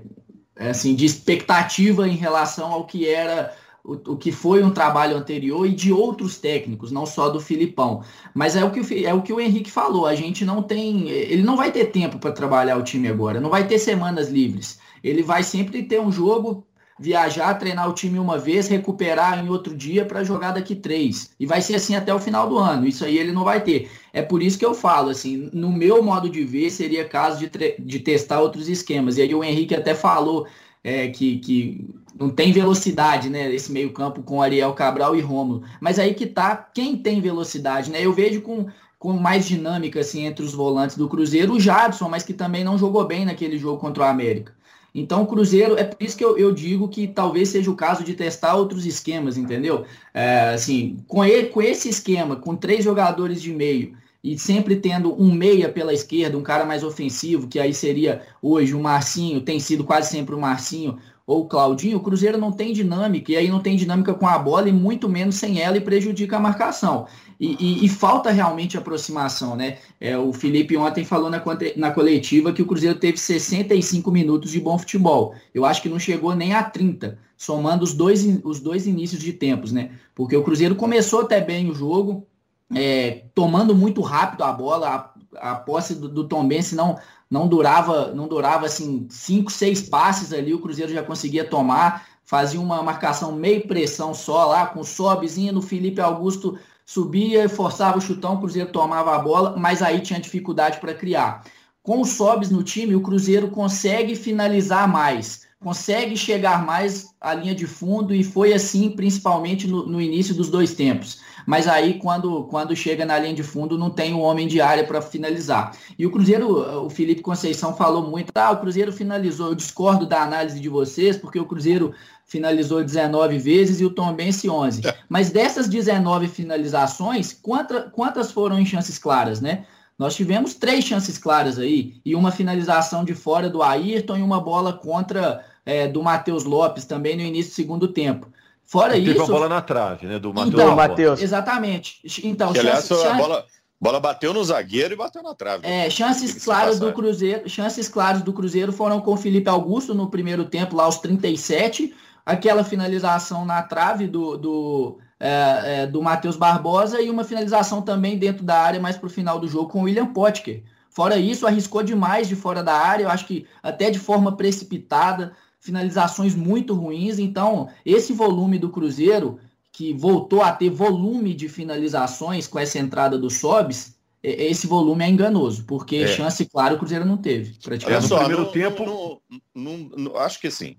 é, 0.56 0.68
assim, 0.68 0.94
de 0.94 1.04
expectativa 1.04 2.08
em 2.08 2.16
relação 2.16 2.72
ao 2.72 2.86
que 2.86 3.08
era 3.08 3.54
o, 3.84 3.92
o, 4.12 4.16
que 4.16 4.32
foi 4.32 4.62
um 4.62 4.70
trabalho 4.70 5.16
anterior 5.16 5.66
e 5.66 5.74
de 5.74 5.92
outros 5.92 6.38
técnicos, 6.38 6.90
não 6.90 7.04
só 7.04 7.28
do 7.28 7.40
Filipão. 7.40 8.02
Mas 8.34 8.56
é 8.56 8.64
o 8.64 8.70
que, 8.70 9.04
é 9.04 9.14
o, 9.14 9.22
que 9.22 9.32
o 9.32 9.40
Henrique 9.40 9.70
falou, 9.70 10.06
a 10.06 10.14
gente 10.14 10.44
não 10.44 10.62
tem. 10.62 11.08
Ele 11.08 11.42
não 11.42 11.56
vai 11.56 11.70
ter 11.70 11.86
tempo 11.86 12.18
para 12.18 12.32
trabalhar 12.32 12.76
o 12.76 12.82
time 12.82 13.08
agora, 13.08 13.40
não 13.40 13.50
vai 13.50 13.66
ter 13.66 13.78
semanas 13.78 14.28
livres. 14.28 14.78
Ele 15.04 15.22
vai 15.22 15.42
sempre 15.42 15.82
ter 15.84 16.00
um 16.00 16.10
jogo 16.10 16.65
viajar, 16.98 17.54
treinar 17.54 17.88
o 17.88 17.92
time 17.92 18.18
uma 18.18 18.38
vez, 18.38 18.68
recuperar 18.68 19.44
em 19.44 19.48
outro 19.48 19.76
dia 19.76 20.04
para 20.04 20.24
jogar 20.24 20.52
daqui 20.52 20.74
três. 20.74 21.30
E 21.38 21.44
vai 21.44 21.60
ser 21.60 21.74
assim 21.74 21.94
até 21.94 22.12
o 22.14 22.18
final 22.18 22.48
do 22.48 22.56
ano. 22.56 22.86
Isso 22.86 23.04
aí 23.04 23.18
ele 23.18 23.32
não 23.32 23.44
vai 23.44 23.62
ter. 23.62 23.90
É 24.12 24.22
por 24.22 24.42
isso 24.42 24.58
que 24.58 24.64
eu 24.64 24.74
falo, 24.74 25.10
assim, 25.10 25.50
no 25.52 25.70
meu 25.70 26.02
modo 26.02 26.28
de 26.28 26.42
ver, 26.44 26.70
seria 26.70 27.06
caso 27.06 27.38
de, 27.38 27.50
de 27.78 27.98
testar 28.00 28.40
outros 28.40 28.68
esquemas. 28.68 29.18
E 29.18 29.22
aí 29.22 29.34
o 29.34 29.44
Henrique 29.44 29.74
até 29.74 29.94
falou 29.94 30.46
é, 30.82 31.08
que, 31.08 31.38
que 31.38 31.86
não 32.18 32.30
tem 32.30 32.50
velocidade, 32.52 33.28
né? 33.28 33.52
Esse 33.54 33.70
meio-campo 33.70 34.22
com 34.22 34.40
Ariel 34.40 34.72
Cabral 34.72 35.14
e 35.14 35.20
Romulo. 35.20 35.64
Mas 35.80 35.98
aí 35.98 36.14
que 36.14 36.26
tá 36.26 36.56
quem 36.56 36.96
tem 36.96 37.20
velocidade, 37.20 37.90
né? 37.90 38.04
Eu 38.04 38.12
vejo 38.12 38.40
com 38.40 38.66
com 38.98 39.12
mais 39.12 39.46
dinâmica 39.46 40.00
assim 40.00 40.24
entre 40.24 40.42
os 40.44 40.54
volantes 40.54 40.96
do 40.96 41.08
Cruzeiro, 41.08 41.52
o 41.52 41.60
Jadson, 41.60 42.08
mas 42.08 42.22
que 42.22 42.32
também 42.32 42.64
não 42.64 42.78
jogou 42.78 43.04
bem 43.04 43.26
naquele 43.26 43.58
jogo 43.58 43.78
contra 43.78 44.02
o 44.02 44.06
América. 44.06 44.55
Então, 44.98 45.22
o 45.22 45.26
Cruzeiro, 45.26 45.76
é 45.76 45.84
por 45.84 46.02
isso 46.02 46.16
que 46.16 46.24
eu, 46.24 46.38
eu, 46.38 46.50
digo 46.50 46.88
que 46.88 47.06
talvez 47.06 47.50
seja 47.50 47.70
o 47.70 47.76
caso 47.76 48.02
de 48.02 48.14
testar 48.14 48.54
outros 48.54 48.86
esquemas, 48.86 49.36
entendeu? 49.36 49.84
É, 50.14 50.54
assim, 50.54 50.96
com, 51.06 51.22
ele, 51.22 51.48
com 51.48 51.60
esse 51.60 51.86
esquema, 51.86 52.36
com 52.36 52.56
três 52.56 52.82
jogadores 52.82 53.42
de 53.42 53.52
meio 53.52 53.94
e 54.24 54.38
sempre 54.38 54.74
tendo 54.76 55.14
um 55.22 55.30
meia 55.30 55.68
pela 55.68 55.92
esquerda, 55.92 56.38
um 56.38 56.42
cara 56.42 56.64
mais 56.64 56.82
ofensivo, 56.82 57.46
que 57.46 57.60
aí 57.60 57.74
seria 57.74 58.22
hoje 58.40 58.72
o 58.72 58.80
Marcinho, 58.80 59.42
tem 59.42 59.60
sido 59.60 59.84
quase 59.84 60.10
sempre 60.10 60.34
o 60.34 60.40
Marcinho 60.40 60.98
ou 61.26 61.42
o 61.42 61.46
Claudinho, 61.46 61.98
o 61.98 62.02
Cruzeiro 62.02 62.38
não 62.38 62.50
tem 62.50 62.72
dinâmica, 62.72 63.32
e 63.32 63.36
aí 63.36 63.48
não 63.48 63.60
tem 63.60 63.76
dinâmica 63.76 64.14
com 64.14 64.26
a 64.26 64.38
bola 64.38 64.68
e 64.68 64.72
muito 64.72 65.08
menos 65.08 65.34
sem 65.34 65.60
ela 65.60 65.76
e 65.76 65.80
prejudica 65.80 66.36
a 66.36 66.40
marcação. 66.40 67.06
E, 67.38 67.56
e, 67.60 67.84
e 67.84 67.88
falta 67.88 68.30
realmente 68.30 68.78
aproximação, 68.78 69.54
né? 69.56 69.78
É, 70.00 70.16
o 70.16 70.32
Felipe 70.32 70.76
ontem 70.76 71.04
falou 71.04 71.28
na, 71.28 71.42
na 71.76 71.90
coletiva 71.90 72.52
que 72.52 72.62
o 72.62 72.66
Cruzeiro 72.66 72.98
teve 72.98 73.18
65 73.18 74.10
minutos 74.10 74.50
de 74.50 74.60
bom 74.60 74.78
futebol. 74.78 75.34
Eu 75.54 75.64
acho 75.64 75.82
que 75.82 75.88
não 75.88 75.98
chegou 75.98 76.34
nem 76.34 76.54
a 76.54 76.62
30, 76.62 77.18
somando 77.36 77.84
os 77.84 77.92
dois, 77.92 78.24
os 78.42 78.60
dois 78.60 78.86
inícios 78.86 79.20
de 79.22 79.32
tempos, 79.32 79.70
né? 79.70 79.90
Porque 80.14 80.36
o 80.36 80.42
Cruzeiro 80.42 80.74
começou 80.74 81.20
até 81.20 81.40
bem 81.40 81.68
o 81.68 81.74
jogo, 81.74 82.26
é, 82.74 83.24
tomando 83.34 83.74
muito 83.74 84.00
rápido 84.00 84.42
a 84.42 84.52
bola, 84.52 85.14
a, 85.38 85.52
a 85.52 85.54
posse 85.56 85.94
do, 85.94 86.08
do 86.08 86.26
Tom 86.26 86.48
Bense 86.48 86.74
não, 86.74 86.98
não 87.30 87.46
durava, 87.46 88.14
não 88.14 88.26
durava 88.26 88.66
assim, 88.66 89.06
cinco, 89.10 89.52
seis 89.52 89.82
passes 89.82 90.32
ali, 90.32 90.54
o 90.54 90.60
Cruzeiro 90.60 90.92
já 90.92 91.02
conseguia 91.02 91.44
tomar, 91.44 92.06
fazia 92.24 92.60
uma 92.60 92.82
marcação 92.82 93.32
meio 93.32 93.66
pressão 93.68 94.14
só 94.14 94.46
lá, 94.46 94.66
com 94.66 94.80
o 94.80 94.84
Sobzinho 94.84 95.52
no 95.52 95.62
Felipe 95.62 96.00
Augusto 96.00 96.58
subia 96.86 97.48
forçava 97.48 97.98
o 97.98 98.00
chutão, 98.00 98.34
o 98.34 98.38
Cruzeiro 98.38 98.70
tomava 98.70 99.16
a 99.16 99.18
bola, 99.18 99.56
mas 99.58 99.82
aí 99.82 100.00
tinha 100.00 100.20
dificuldade 100.20 100.78
para 100.78 100.94
criar. 100.94 101.44
Com 101.82 102.00
o 102.00 102.04
Sobs 102.04 102.50
no 102.50 102.62
time, 102.62 102.94
o 102.94 103.00
Cruzeiro 103.00 103.48
consegue 103.48 104.14
finalizar 104.14 104.88
mais, 104.88 105.46
consegue 105.60 106.16
chegar 106.16 106.64
mais 106.64 107.14
à 107.20 107.34
linha 107.34 107.54
de 107.54 107.66
fundo 107.66 108.14
e 108.14 108.22
foi 108.22 108.52
assim 108.52 108.90
principalmente 108.90 109.66
no, 109.66 109.86
no 109.86 110.00
início 110.00 110.34
dos 110.34 110.48
dois 110.48 110.74
tempos. 110.74 111.20
Mas 111.46 111.68
aí 111.68 111.94
quando, 111.94 112.44
quando 112.44 112.74
chega 112.74 113.04
na 113.04 113.18
linha 113.18 113.34
de 113.34 113.42
fundo 113.42 113.78
não 113.78 113.88
tem 113.88 114.14
o 114.14 114.18
um 114.18 114.20
homem 114.20 114.48
de 114.48 114.60
área 114.60 114.84
para 114.84 115.00
finalizar. 115.00 115.76
E 115.96 116.04
o 116.04 116.10
Cruzeiro, 116.10 116.84
o 116.84 116.90
Felipe 116.90 117.22
Conceição 117.22 117.74
falou 117.76 118.02
muito, 118.02 118.32
ah, 118.34 118.50
o 118.50 118.60
Cruzeiro 118.60 118.92
finalizou, 118.92 119.48
eu 119.48 119.54
discordo 119.54 120.06
da 120.06 120.22
análise 120.22 120.58
de 120.58 120.68
vocês, 120.68 121.16
porque 121.16 121.38
o 121.38 121.46
Cruzeiro 121.46 121.94
finalizou 122.26 122.82
19 122.82 123.38
vezes 123.38 123.80
e 123.80 123.84
o 123.84 123.90
Tom 123.90 124.12
Bense 124.12 124.50
11. 124.50 124.86
É. 124.86 124.94
Mas 125.08 125.30
dessas 125.30 125.68
19 125.68 126.26
finalizações, 126.28 127.32
quanta, 127.32 127.82
quantas 127.92 128.32
foram 128.32 128.58
em 128.58 128.66
chances 128.66 128.98
claras, 128.98 129.40
né? 129.40 129.64
Nós 129.98 130.14
tivemos 130.14 130.52
três 130.52 130.84
chances 130.84 131.16
claras 131.16 131.58
aí 131.58 131.94
e 132.04 132.14
uma 132.14 132.30
finalização 132.30 133.04
de 133.04 133.14
fora 133.14 133.48
do 133.48 133.62
Ayrton 133.62 134.18
e 134.18 134.22
uma 134.22 134.40
bola 134.40 134.72
contra 134.72 135.42
é, 135.64 135.88
do 135.88 136.02
Matheus 136.02 136.44
Lopes 136.44 136.84
também 136.84 137.16
no 137.16 137.22
início 137.22 137.52
do 137.52 137.54
segundo 137.54 137.88
tempo. 137.88 138.26
Fora 138.62 138.92
Teve 138.94 139.04
isso. 139.04 139.12
Teve 139.12 139.22
uma 139.22 139.38
bola 139.38 139.48
na 139.48 139.62
trave, 139.62 140.06
né? 140.06 140.18
Do 140.18 140.34
Matheus. 140.34 140.98
Então. 140.98 141.14
Exatamente. 141.14 142.00
Então, 142.24 142.52
que, 142.52 142.58
aliás, 142.58 142.86
chance, 142.86 143.06
a 143.06 143.14
bola, 143.14 143.46
bola 143.80 144.00
bateu 144.00 144.34
no 144.34 144.44
zagueiro 144.44 144.92
e 144.92 144.96
bateu 144.96 145.22
na 145.22 145.34
trave. 145.34 145.64
É, 145.64 145.88
chances 145.88 146.44
claras 146.44 146.78
do 146.80 146.92
Cruzeiro, 146.92 147.48
chances 147.48 147.88
claras 147.88 148.20
do 148.20 148.32
Cruzeiro 148.32 148.72
foram 148.72 149.00
com 149.00 149.12
o 149.12 149.16
Felipe 149.16 149.48
Augusto 149.48 149.94
no 149.94 150.10
primeiro 150.10 150.44
tempo, 150.44 150.76
lá 150.76 150.84
aos 150.84 150.98
37 150.98 151.94
aquela 152.26 152.64
finalização 152.64 153.44
na 153.44 153.62
trave 153.62 154.08
do, 154.08 154.36
do, 154.36 154.98
é, 155.20 155.62
é, 155.64 155.86
do 155.86 156.02
Matheus 156.02 156.36
Barbosa 156.36 157.00
e 157.00 157.08
uma 157.08 157.22
finalização 157.22 157.80
também 157.80 158.18
dentro 158.18 158.44
da 158.44 158.58
área, 158.58 158.80
mais 158.80 158.96
para 158.96 159.06
o 159.06 159.10
final 159.10 159.38
do 159.38 159.46
jogo, 159.46 159.70
com 159.70 159.80
o 159.80 159.84
William 159.84 160.06
Potker. 160.06 160.64
Fora 160.90 161.16
isso, 161.16 161.46
arriscou 161.46 161.84
demais 161.84 162.26
de 162.26 162.34
fora 162.34 162.64
da 162.64 162.74
área, 162.74 163.04
eu 163.04 163.10
acho 163.10 163.26
que 163.26 163.46
até 163.62 163.90
de 163.90 163.98
forma 163.98 164.36
precipitada, 164.36 165.32
finalizações 165.60 166.34
muito 166.34 166.74
ruins. 166.74 167.18
Então, 167.18 167.68
esse 167.84 168.12
volume 168.12 168.58
do 168.58 168.70
Cruzeiro, 168.70 169.38
que 169.70 169.92
voltou 169.92 170.42
a 170.42 170.50
ter 170.50 170.70
volume 170.70 171.34
de 171.34 171.48
finalizações 171.48 172.48
com 172.48 172.58
essa 172.58 172.78
entrada 172.78 173.18
do 173.18 173.30
Sobs, 173.30 173.94
esse 174.22 174.66
volume 174.66 175.04
é 175.04 175.08
enganoso, 175.08 175.64
porque 175.64 175.96
é. 175.96 176.06
chance, 176.08 176.44
claro, 176.46 176.74
o 176.74 176.78
Cruzeiro 176.78 177.04
não 177.04 177.16
teve. 177.16 177.56
Praticamente. 177.62 178.00
Olha 178.00 178.00
só, 178.00 178.16
no 178.16 178.24
primeiro 178.24 178.44
no, 178.46 178.50
tempo. 178.50 179.22
No, 179.54 179.76
no, 179.96 180.16
acho 180.16 180.40
que 180.40 180.48
assim. 180.48 180.76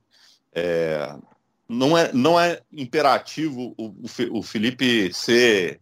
É, 0.54 1.16
não 1.70 1.98
é, 1.98 2.12
não 2.14 2.40
é 2.40 2.62
imperativo 2.72 3.74
o, 3.78 3.94
o 4.32 4.44
Felipe 4.44 5.14
ser 5.14 5.80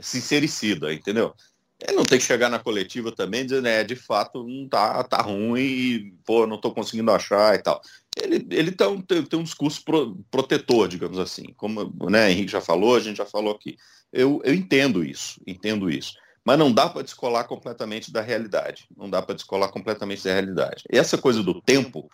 sincericida, 0.00 0.92
entendeu? 0.92 1.34
Ele 1.82 1.96
não 1.96 2.04
tem 2.04 2.18
que 2.18 2.24
chegar 2.24 2.50
na 2.50 2.58
coletiva 2.58 3.10
também 3.10 3.46
dizendo, 3.46 3.66
é, 3.66 3.82
de 3.82 3.96
fato, 3.96 4.46
não 4.46 4.68
tá, 4.68 5.02
tá 5.02 5.22
ruim 5.22 5.60
e, 5.60 6.14
pô, 6.26 6.46
não 6.46 6.60
tô 6.60 6.72
conseguindo 6.72 7.10
achar 7.10 7.54
e 7.54 7.62
tal. 7.62 7.80
Ele, 8.20 8.46
ele 8.50 8.70
tem, 8.70 9.00
tem, 9.02 9.22
tem 9.24 9.38
um 9.38 9.44
discurso 9.44 9.82
pro, 9.82 10.16
protetor, 10.30 10.88
digamos 10.88 11.18
assim. 11.18 11.54
Como 11.56 11.90
né, 12.10 12.30
Henrique 12.30 12.52
já 12.52 12.60
falou, 12.60 12.96
a 12.96 13.00
gente 13.00 13.16
já 13.16 13.24
falou 13.24 13.54
aqui. 13.54 13.76
Eu, 14.12 14.42
eu 14.44 14.52
entendo 14.52 15.02
isso, 15.02 15.40
entendo 15.46 15.88
isso. 15.88 16.12
Mas 16.44 16.58
não 16.58 16.72
dá 16.72 16.88
para 16.88 17.02
descolar 17.02 17.44
completamente 17.44 18.12
da 18.12 18.20
realidade. 18.20 18.86
Não 18.94 19.08
dá 19.08 19.22
para 19.22 19.34
descolar 19.34 19.68
completamente 19.68 20.24
da 20.24 20.32
realidade. 20.32 20.84
E 20.92 20.98
essa 20.98 21.16
coisa 21.16 21.42
do 21.42 21.62
tempo, 21.62 22.10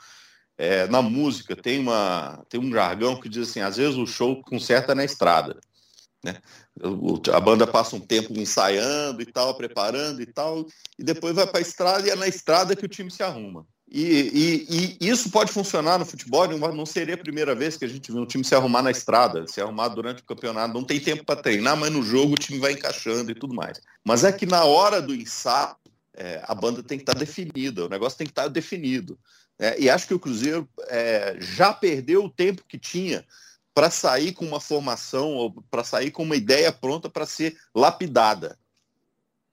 é, 0.58 0.86
na 0.88 1.02
música 1.02 1.54
tem, 1.54 1.78
uma, 1.78 2.44
tem 2.48 2.58
um 2.58 2.72
jargão 2.72 3.20
que 3.20 3.28
diz 3.28 3.50
assim, 3.50 3.60
às 3.60 3.76
vezes 3.76 3.96
o 3.96 4.06
show 4.06 4.42
conserta 4.42 4.94
na 4.94 5.04
estrada. 5.04 5.58
Né? 6.24 6.36
A 7.32 7.40
banda 7.40 7.66
passa 7.66 7.96
um 7.96 8.00
tempo 8.00 8.32
ensaiando 8.38 9.22
e 9.22 9.26
tal, 9.26 9.56
preparando 9.56 10.20
e 10.20 10.26
tal, 10.26 10.66
e 10.98 11.04
depois 11.04 11.34
vai 11.34 11.46
para 11.46 11.58
a 11.58 11.62
estrada 11.62 12.06
e 12.06 12.10
é 12.10 12.16
na 12.16 12.26
estrada 12.26 12.74
que 12.74 12.84
o 12.84 12.88
time 12.88 13.10
se 13.10 13.22
arruma. 13.22 13.66
E, 13.88 14.66
e, 14.68 14.96
e, 15.00 15.08
isso 15.08 15.30
pode 15.30 15.52
funcionar 15.52 15.96
no 15.98 16.04
futebol, 16.04 16.48
não 16.48 16.84
seria 16.84 17.14
a 17.14 17.18
primeira 17.18 17.54
vez 17.54 17.76
que 17.76 17.84
a 17.84 17.88
gente 17.88 18.10
viu 18.10 18.20
um 18.20 18.26
time 18.26 18.44
se 18.44 18.54
arrumar 18.54 18.82
na 18.82 18.90
estrada, 18.90 19.46
se 19.46 19.60
arrumar 19.60 19.88
durante 19.88 20.22
o 20.22 20.26
campeonato. 20.26 20.74
Não 20.74 20.82
tem 20.82 20.98
tempo 20.98 21.24
para 21.24 21.40
treinar, 21.40 21.76
mas 21.76 21.92
no 21.92 22.02
jogo 22.02 22.34
o 22.34 22.38
time 22.38 22.58
vai 22.58 22.72
encaixando 22.72 23.30
e 23.30 23.34
tudo 23.34 23.54
mais. 23.54 23.80
Mas 24.04 24.24
é 24.24 24.32
que 24.32 24.44
na 24.44 24.64
hora 24.64 25.00
do 25.00 25.14
ensaio, 25.14 25.76
é, 26.14 26.42
a 26.44 26.54
banda 26.54 26.82
tem 26.82 26.98
que 26.98 27.02
estar 27.02 27.12
tá 27.12 27.18
definida, 27.18 27.86
o 27.86 27.88
negócio 27.88 28.18
tem 28.18 28.26
que 28.26 28.32
estar 28.32 28.44
tá 28.44 28.48
definido. 28.48 29.16
É, 29.58 29.80
e 29.80 29.88
acho 29.88 30.06
que 30.06 30.14
o 30.14 30.18
Cruzeiro 30.18 30.68
é, 30.88 31.36
já 31.40 31.72
perdeu 31.72 32.24
o 32.24 32.30
tempo 32.30 32.64
que 32.68 32.78
tinha 32.78 33.24
para 33.74 33.90
sair 33.90 34.32
com 34.32 34.46
uma 34.46 34.60
formação, 34.60 35.34
ou 35.34 35.62
para 35.70 35.84
sair 35.84 36.10
com 36.10 36.22
uma 36.22 36.36
ideia 36.36 36.72
pronta 36.72 37.10
para 37.10 37.26
ser 37.26 37.56
lapidada. 37.74 38.58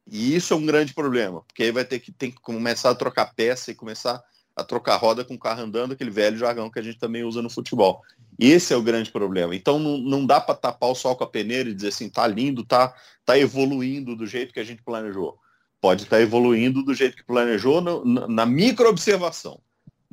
E 0.10 0.36
isso 0.36 0.54
é 0.54 0.58
um 0.58 0.66
grande 0.66 0.94
problema, 0.94 1.42
porque 1.42 1.64
aí 1.64 1.72
vai 1.72 1.86
ter 1.86 2.00
que, 2.00 2.12
tem 2.12 2.32
que 2.32 2.40
começar 2.40 2.90
a 2.90 2.96
trocar 2.96 3.34
peça 3.34 3.72
e 3.72 3.76
começar 3.76 4.22
a 4.56 4.64
trocar 4.64 4.98
roda 4.98 5.26
com 5.26 5.34
o 5.34 5.40
carro 5.40 5.64
andando, 5.64 5.94
aquele 5.94 6.12
velho 6.12 6.38
jargão 6.38 6.70
que 6.70 6.80
a 6.80 6.82
gente 6.82 7.00
também 7.00 7.24
usa 7.24 7.42
no 7.42 7.50
futebol. 7.50 8.02
E 8.38 8.52
esse 8.52 8.74
é 8.74 8.78
o 8.78 8.84
grande 8.84 9.12
problema. 9.12 9.56
Então 9.56 9.80
não, 9.80 9.98
não 9.98 10.26
dá 10.26 10.40
para 10.40 10.56
tapar 10.56 10.90
o 10.90 10.96
sol 10.96 11.16
com 11.16 11.24
a 11.24 11.30
peneira 11.30 11.70
e 11.70 11.74
dizer 11.74 11.90
assim, 11.90 12.10
tá 12.10 12.28
lindo, 12.28 12.64
tá, 12.64 12.94
tá 13.26 13.38
evoluindo 13.38 14.16
do 14.16 14.28
jeito 14.28 14.54
que 14.54 14.60
a 14.60 14.64
gente 14.64 14.84
planejou. 14.84 15.40
Pode 15.82 16.04
estar 16.04 16.18
tá 16.18 16.22
evoluindo 16.22 16.84
do 16.84 16.94
jeito 16.94 17.18
que 17.18 17.24
planejou 17.24 17.82
no, 17.82 18.06
na, 18.06 18.28
na 18.28 18.46
micro-observação 18.46 19.60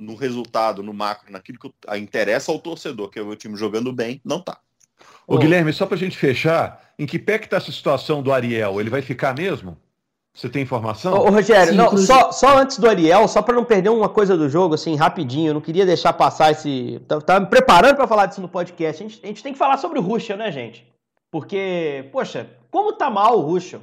no 0.00 0.14
resultado, 0.14 0.82
no 0.82 0.92
macro, 0.92 1.30
naquilo 1.30 1.58
que 1.58 1.70
interessa 1.96 2.50
ao 2.50 2.58
torcedor, 2.58 3.10
que 3.10 3.18
é 3.18 3.22
o 3.22 3.36
time 3.36 3.56
jogando 3.56 3.92
bem, 3.92 4.20
não 4.24 4.40
tá. 4.40 4.58
Ô, 5.26 5.38
Guilherme, 5.38 5.72
só 5.72 5.86
para 5.86 5.94
a 5.94 5.98
gente 5.98 6.16
fechar, 6.16 6.92
em 6.98 7.06
que 7.06 7.18
pé 7.18 7.38
que 7.38 7.44
está 7.44 7.58
essa 7.58 7.70
situação 7.70 8.22
do 8.22 8.32
Ariel? 8.32 8.80
Ele 8.80 8.90
vai 8.90 9.00
ficar 9.00 9.34
mesmo? 9.34 9.76
Você 10.34 10.48
tem 10.48 10.62
informação? 10.62 11.14
Ô, 11.14 11.30
Rogério, 11.30 11.72
Sim, 11.72 11.76
não, 11.76 11.96
só, 11.96 12.32
só 12.32 12.58
antes 12.58 12.78
do 12.78 12.88
Ariel, 12.88 13.26
só 13.28 13.42
para 13.42 13.54
não 13.54 13.64
perder 13.64 13.90
uma 13.90 14.08
coisa 14.08 14.36
do 14.36 14.48
jogo, 14.48 14.74
assim, 14.74 14.96
rapidinho, 14.96 15.50
eu 15.50 15.54
não 15.54 15.60
queria 15.60 15.84
deixar 15.84 16.12
passar 16.12 16.52
esse. 16.52 17.00
Tava 17.06 17.20
tá, 17.20 17.34
tá 17.34 17.40
me 17.40 17.46
preparando 17.46 17.96
para 17.96 18.06
falar 18.06 18.26
disso 18.26 18.40
no 18.40 18.48
podcast. 18.48 19.02
A 19.02 19.08
gente, 19.08 19.20
a 19.22 19.26
gente 19.26 19.42
tem 19.42 19.52
que 19.52 19.58
falar 19.58 19.76
sobre 19.76 19.98
o 19.98 20.02
Ruschel, 20.02 20.36
né, 20.36 20.50
gente? 20.50 20.86
Porque, 21.30 22.08
poxa, 22.12 22.48
como 22.70 22.92
tá 22.92 23.10
mal 23.10 23.38
o 23.38 23.42
Ruschel? 23.42 23.80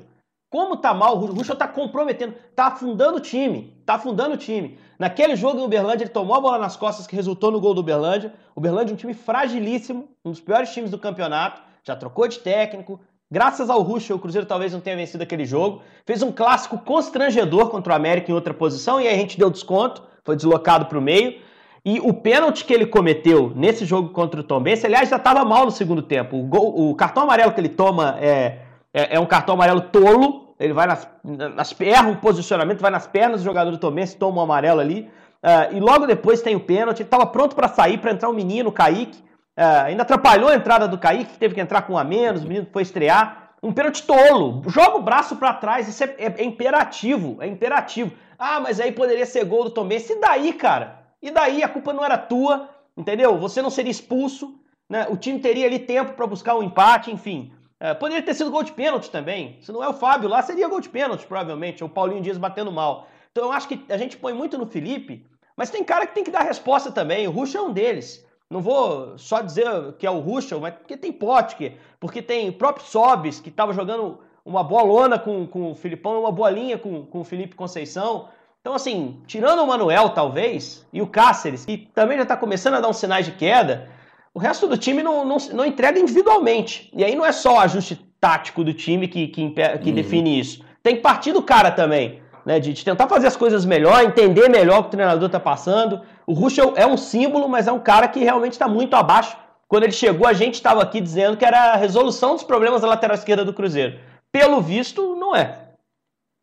Como 0.49 0.77
tá 0.77 0.93
mal, 0.93 1.17
o 1.17 1.25
Ruschel 1.25 1.55
tá 1.55 1.67
comprometendo, 1.67 2.33
tá 2.55 2.67
afundando 2.67 3.17
o 3.17 3.19
time, 3.19 3.77
tá 3.85 3.95
afundando 3.95 4.35
o 4.35 4.37
time. 4.37 4.79
Naquele 4.97 5.35
jogo 5.35 5.57
do 5.57 5.65
Uberlândia, 5.65 6.05
ele 6.05 6.11
tomou 6.11 6.35
a 6.35 6.41
bola 6.41 6.57
nas 6.57 6.77
costas 6.77 7.05
que 7.05 7.15
resultou 7.15 7.51
no 7.51 7.59
gol 7.59 7.73
do 7.73 7.81
Uberlândia. 7.81 8.33
O 8.55 8.59
Uberlândia 8.59 8.93
é 8.93 8.95
um 8.95 8.97
time 8.97 9.13
fragilíssimo, 9.13 10.07
um 10.23 10.31
dos 10.31 10.39
piores 10.39 10.71
times 10.71 10.89
do 10.89 10.97
campeonato, 10.97 11.61
já 11.83 11.95
trocou 11.95 12.27
de 12.27 12.39
técnico. 12.39 12.99
Graças 13.29 13.69
ao 13.69 13.81
Ruschel, 13.81 14.15
o 14.15 14.19
Cruzeiro 14.19 14.47
talvez 14.47 14.71
não 14.71 14.79
tenha 14.79 14.95
vencido 14.95 15.21
aquele 15.21 15.45
jogo. 15.45 15.81
Fez 16.05 16.23
um 16.23 16.31
clássico 16.31 16.77
constrangedor 16.77 17.69
contra 17.69 17.91
o 17.91 17.95
América 17.95 18.31
em 18.31 18.33
outra 18.33 18.53
posição 18.53 19.01
e 19.01 19.07
aí 19.07 19.15
a 19.15 19.17
gente 19.17 19.37
deu 19.37 19.49
desconto, 19.49 20.01
foi 20.23 20.37
deslocado 20.37 20.85
para 20.85 20.97
o 20.97 21.01
meio. 21.01 21.41
E 21.83 21.99
o 21.99 22.13
pênalti 22.13 22.65
que 22.65 22.73
ele 22.73 22.85
cometeu 22.85 23.51
nesse 23.55 23.85
jogo 23.85 24.09
contra 24.09 24.39
o 24.39 24.43
Tom 24.43 24.61
Benz, 24.61 24.83
aliás, 24.83 25.09
já 25.09 25.17
estava 25.17 25.43
mal 25.45 25.65
no 25.65 25.71
segundo 25.71 26.01
tempo. 26.01 26.37
O, 26.37 26.43
gol, 26.43 26.89
o, 26.89 26.95
cartão 26.95 27.23
amarelo 27.23 27.51
que 27.53 27.59
ele 27.59 27.69
toma 27.69 28.17
é, 28.19 28.59
é, 28.97 29.15
é, 29.15 29.19
um 29.19 29.25
cartão 29.25 29.53
amarelo 29.53 29.81
tolo. 29.81 30.55
Ele 30.59 30.73
vai 30.73 30.87
nas, 30.87 31.07
nas 31.23 31.79
erra 31.79 32.09
o 32.09 32.17
posicionamento, 32.17 32.81
vai 32.81 32.89
nas 32.89 33.05
pernas 33.05 33.41
do 33.41 33.45
jogador 33.45 33.69
do 33.69 33.77
Tom 33.77 33.91
Benz, 33.91 34.15
toma 34.15 34.39
um 34.39 34.43
amarelo 34.43 34.79
ali. 34.79 35.07
Uh, 35.43 35.77
e 35.77 35.79
logo 35.79 36.07
depois 36.07 36.41
tem 36.41 36.55
o 36.55 36.59
pênalti. 36.59 37.01
Ele 37.01 37.07
estava 37.07 37.27
pronto 37.27 37.55
para 37.55 37.67
sair, 37.67 37.99
para 37.99 38.11
entrar 38.11 38.27
um 38.27 38.33
menino, 38.33 38.69
o 38.69 38.71
Kaique. 38.71 39.19
Uh, 39.57 39.85
ainda 39.85 40.01
atrapalhou 40.01 40.49
a 40.49 40.55
entrada 40.55 40.87
do 40.87 40.97
Kaique, 40.97 41.33
que 41.33 41.37
teve 41.37 41.53
que 41.53 41.61
entrar 41.61 41.83
com 41.83 41.93
um 41.93 41.97
a 41.97 42.03
menos, 42.03 42.43
o 42.43 42.47
menino 42.47 42.67
foi 42.73 42.81
estrear. 42.81 43.51
Um 43.61 43.71
pênalti 43.71 44.03
tolo. 44.03 44.63
Joga 44.67 44.97
o 44.97 45.01
braço 45.01 45.35
para 45.35 45.53
trás, 45.53 45.87
isso 45.87 46.03
é, 46.03 46.15
é, 46.17 46.35
é, 46.37 46.43
imperativo, 46.43 47.37
é 47.39 47.47
imperativo. 47.47 48.11
Ah, 48.37 48.59
mas 48.59 48.79
aí 48.79 48.91
poderia 48.91 49.25
ser 49.25 49.45
gol 49.45 49.63
do 49.63 49.69
Tom 49.69 49.87
Benz. 49.87 50.09
E 50.09 50.19
daí, 50.19 50.53
cara? 50.53 50.99
E 51.21 51.29
daí 51.29 51.63
a 51.63 51.69
culpa 51.69 51.93
não 51.93 52.03
era 52.03 52.17
tua, 52.17 52.69
entendeu? 52.95 53.37
Você 53.37 53.61
não 53.61 53.69
seria 53.69 53.91
expulso, 53.91 54.59
né? 54.89 55.05
O 55.09 55.17
time 55.17 55.39
teria 55.39 55.67
ali 55.67 55.79
tempo 55.79 56.13
para 56.13 56.25
buscar 56.25 56.55
um 56.55 56.63
empate, 56.63 57.11
enfim. 57.11 57.51
É, 57.79 57.93
poderia 57.93 58.23
ter 58.23 58.33
sido 58.33 58.49
gol 58.49 58.63
de 58.63 58.71
pênalti 58.71 59.09
também. 59.11 59.57
Se 59.61 59.71
não 59.71 59.83
é 59.83 59.87
o 59.87 59.93
Fábio 59.93 60.29
lá, 60.29 60.41
seria 60.41 60.67
gol 60.67 60.81
de 60.81 60.89
pênalti, 60.89 61.27
provavelmente. 61.27 61.83
Ou 61.83 61.89
o 61.89 61.93
Paulinho 61.93 62.21
Dias 62.21 62.37
batendo 62.37 62.71
mal. 62.71 63.07
Então 63.31 63.45
eu 63.45 63.51
acho 63.51 63.67
que 63.67 63.85
a 63.89 63.97
gente 63.97 64.17
põe 64.17 64.33
muito 64.33 64.57
no 64.57 64.65
Felipe, 64.65 65.25
mas 65.55 65.69
tem 65.69 65.83
cara 65.83 66.07
que 66.07 66.15
tem 66.15 66.23
que 66.23 66.31
dar 66.31 66.41
resposta 66.41 66.91
também. 66.91 67.27
O 67.27 67.31
Russo 67.31 67.57
é 67.57 67.61
um 67.61 67.71
deles. 67.71 68.25
Não 68.49 68.61
vou 68.61 69.17
só 69.17 69.41
dizer 69.41 69.93
que 69.99 70.07
é 70.07 70.11
o 70.11 70.19
Ruschel, 70.19 70.59
mas 70.59 70.73
porque 70.73 70.95
tem 70.95 71.11
Potker, 71.11 71.77
porque 71.99 72.21
tem 72.21 72.49
o 72.49 72.53
próprio 72.53 72.85
Sobis, 72.85 73.39
que 73.39 73.49
estava 73.49 73.73
jogando 73.73 74.19
uma 74.45 74.63
bolona 74.63 75.19
com, 75.19 75.45
com 75.45 75.71
o 75.71 75.75
Filipão, 75.75 76.21
uma 76.21 76.31
bolinha 76.31 76.77
com, 76.77 77.05
com 77.05 77.19
o 77.19 77.23
Felipe 77.25 77.55
Conceição. 77.55 78.29
Então, 78.61 78.73
assim, 78.73 79.21
tirando 79.27 79.59
o 79.61 79.67
Manuel, 79.67 80.09
talvez, 80.09 80.85
e 80.93 81.01
o 81.01 81.07
Cáceres, 81.07 81.65
que 81.65 81.77
também 81.93 82.17
já 82.17 82.23
está 82.23 82.37
começando 82.37 82.75
a 82.75 82.79
dar 82.79 82.87
uns 82.87 82.97
sinais 82.97 83.25
de 83.25 83.33
queda, 83.33 83.89
o 84.37 84.39
resto 84.39 84.67
do 84.67 84.77
time 84.77 85.01
não, 85.01 85.25
não, 85.25 85.37
não, 85.51 85.65
entrega 85.65 85.99
individualmente. 85.99 86.91
E 86.93 87.03
aí 87.03 87.15
não 87.15 87.25
é 87.25 87.31
só 87.31 87.55
o 87.55 87.59
ajuste 87.59 87.99
tático 88.19 88.63
do 88.63 88.71
time 88.71 89.07
que, 89.07 89.29
que, 89.29 89.49
que 89.49 89.89
uhum. 89.89 89.95
define 89.95 90.39
isso. 90.39 90.63
Tem 90.83 90.95
que 90.95 91.01
partir 91.01 91.33
do 91.33 91.41
cara 91.41 91.71
também, 91.71 92.21
né? 92.45 92.59
De, 92.59 92.71
de, 92.71 92.85
tentar 92.85 93.07
fazer 93.07 93.25
as 93.25 93.35
coisas 93.35 93.65
melhor, 93.65 94.03
entender 94.03 94.47
melhor 94.47 94.77
o 94.77 94.83
que 94.83 94.89
o 94.89 94.91
treinador 94.91 95.25
está 95.25 95.39
passando. 95.39 96.01
O 96.27 96.33
Ruschel 96.33 96.73
é 96.75 96.85
um 96.85 96.95
símbolo, 96.95 97.49
mas 97.49 97.67
é 97.67 97.71
um 97.71 97.79
cara 97.79 98.07
que 98.07 98.19
realmente 98.19 98.51
está 98.51 98.67
muito 98.67 98.93
abaixo. 98.93 99.35
Quando 99.67 99.85
ele 99.85 99.91
chegou, 99.91 100.27
a 100.27 100.33
gente 100.33 100.53
estava 100.53 100.83
aqui 100.83 101.01
dizendo 101.01 101.35
que 101.35 101.43
era 101.43 101.73
a 101.73 101.75
resolução 101.75 102.35
dos 102.35 102.43
problemas 102.43 102.83
da 102.83 102.87
lateral 102.87 103.17
esquerda 103.17 103.43
do 103.43 103.55
Cruzeiro. 103.55 103.97
Pelo 104.31 104.61
visto, 104.61 105.15
não 105.15 105.35
é 105.35 105.63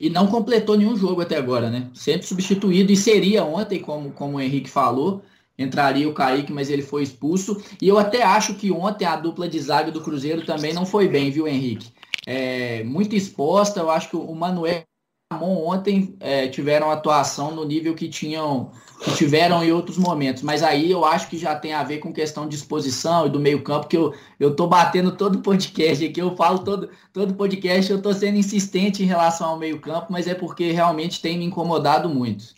e 0.01 0.11
não 0.11 0.27
completou 0.27 0.77
nenhum 0.77 0.97
jogo 0.97 1.21
até 1.21 1.37
agora, 1.37 1.71
né? 1.71 1.89
Sempre 1.95 2.27
substituído 2.27 2.91
e 2.91 2.97
seria 2.97 3.45
ontem, 3.45 3.79
como, 3.79 4.11
como 4.11 4.39
o 4.39 4.41
Henrique 4.41 4.69
falou, 4.69 5.23
entraria 5.59 6.09
o 6.09 6.15
Kaique, 6.15 6.53
mas 6.53 6.71
ele 6.71 6.83
foi 6.83 7.03
expulso. 7.03 7.63
E 7.81 7.89
eu 7.89 7.99
até 7.99 8.23
acho 8.23 8.55
que 8.55 8.71
ontem 8.71 9.05
a 9.05 9.17
dupla 9.17 9.49
de 9.49 9.59
zaga 9.61 9.91
do 9.91 10.03
Cruzeiro 10.03 10.45
também 10.45 10.73
não 10.73 10.85
foi 10.85 11.09
bem, 11.09 11.31
viu, 11.31 11.47
Henrique? 11.47 11.93
É, 12.27 12.83
muito 12.85 13.15
exposta, 13.15 13.81
eu 13.81 13.91
acho 13.91 14.09
que 14.11 14.17
o 14.17 14.35
Manuel 14.35 14.83
Ramon 15.33 15.67
ontem 15.67 16.17
é, 16.21 16.49
tiveram 16.49 16.91
atuação 16.91 17.55
no 17.55 17.65
nível 17.65 17.95
que 17.95 18.09
tinham 18.09 18.71
que 19.03 19.15
tiveram 19.17 19.63
em 19.63 19.71
outros 19.71 19.99
momentos. 19.99 20.43
Mas 20.43 20.63
aí 20.63 20.91
eu 20.91 21.05
acho 21.05 21.29
que 21.29 21.37
já 21.37 21.55
tem 21.55 21.75
a 21.75 21.83
ver 21.83 21.99
com 21.99 22.13
questão 22.13 22.49
de 22.49 22.57
exposição 22.57 23.27
e 23.27 23.31
do 23.31 23.39
meio-campo, 23.39 23.89
que 23.89 23.97
eu, 23.97 24.15
eu 24.41 24.55
tô 24.55 24.67
batendo 24.67 25.13
todo 25.13 25.41
podcast 25.41 26.05
aqui, 26.05 26.21
eu 26.21 26.35
falo 26.37 26.61
todo, 26.61 26.89
todo 27.13 27.35
podcast, 27.35 27.91
eu 27.91 28.01
tô 28.01 28.13
sendo 28.15 28.39
insistente 28.39 29.03
em 29.03 29.07
relação 29.07 29.51
ao 29.51 29.59
meio-campo, 29.59 30.07
mas 30.11 30.27
é 30.27 30.35
porque 30.35 30.73
realmente 30.73 31.21
tem 31.21 31.39
me 31.39 31.45
incomodado 31.45 32.09
muito. 32.09 32.55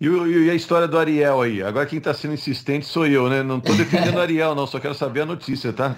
E, 0.00 0.06
e, 0.06 0.50
a 0.50 0.54
história 0.54 0.88
do 0.88 0.98
Ariel 0.98 1.40
aí? 1.40 1.62
Agora 1.62 1.86
quem 1.86 1.98
está 1.98 2.12
sendo 2.12 2.34
insistente 2.34 2.86
sou 2.86 3.06
eu, 3.06 3.28
né? 3.28 3.42
Não 3.42 3.58
estou 3.58 3.74
defendendo 3.76 4.16
o 4.16 4.20
Ariel, 4.20 4.54
não, 4.54 4.66
só 4.66 4.80
quero 4.80 4.94
saber 4.94 5.22
a 5.22 5.26
notícia, 5.26 5.72
tá? 5.72 5.96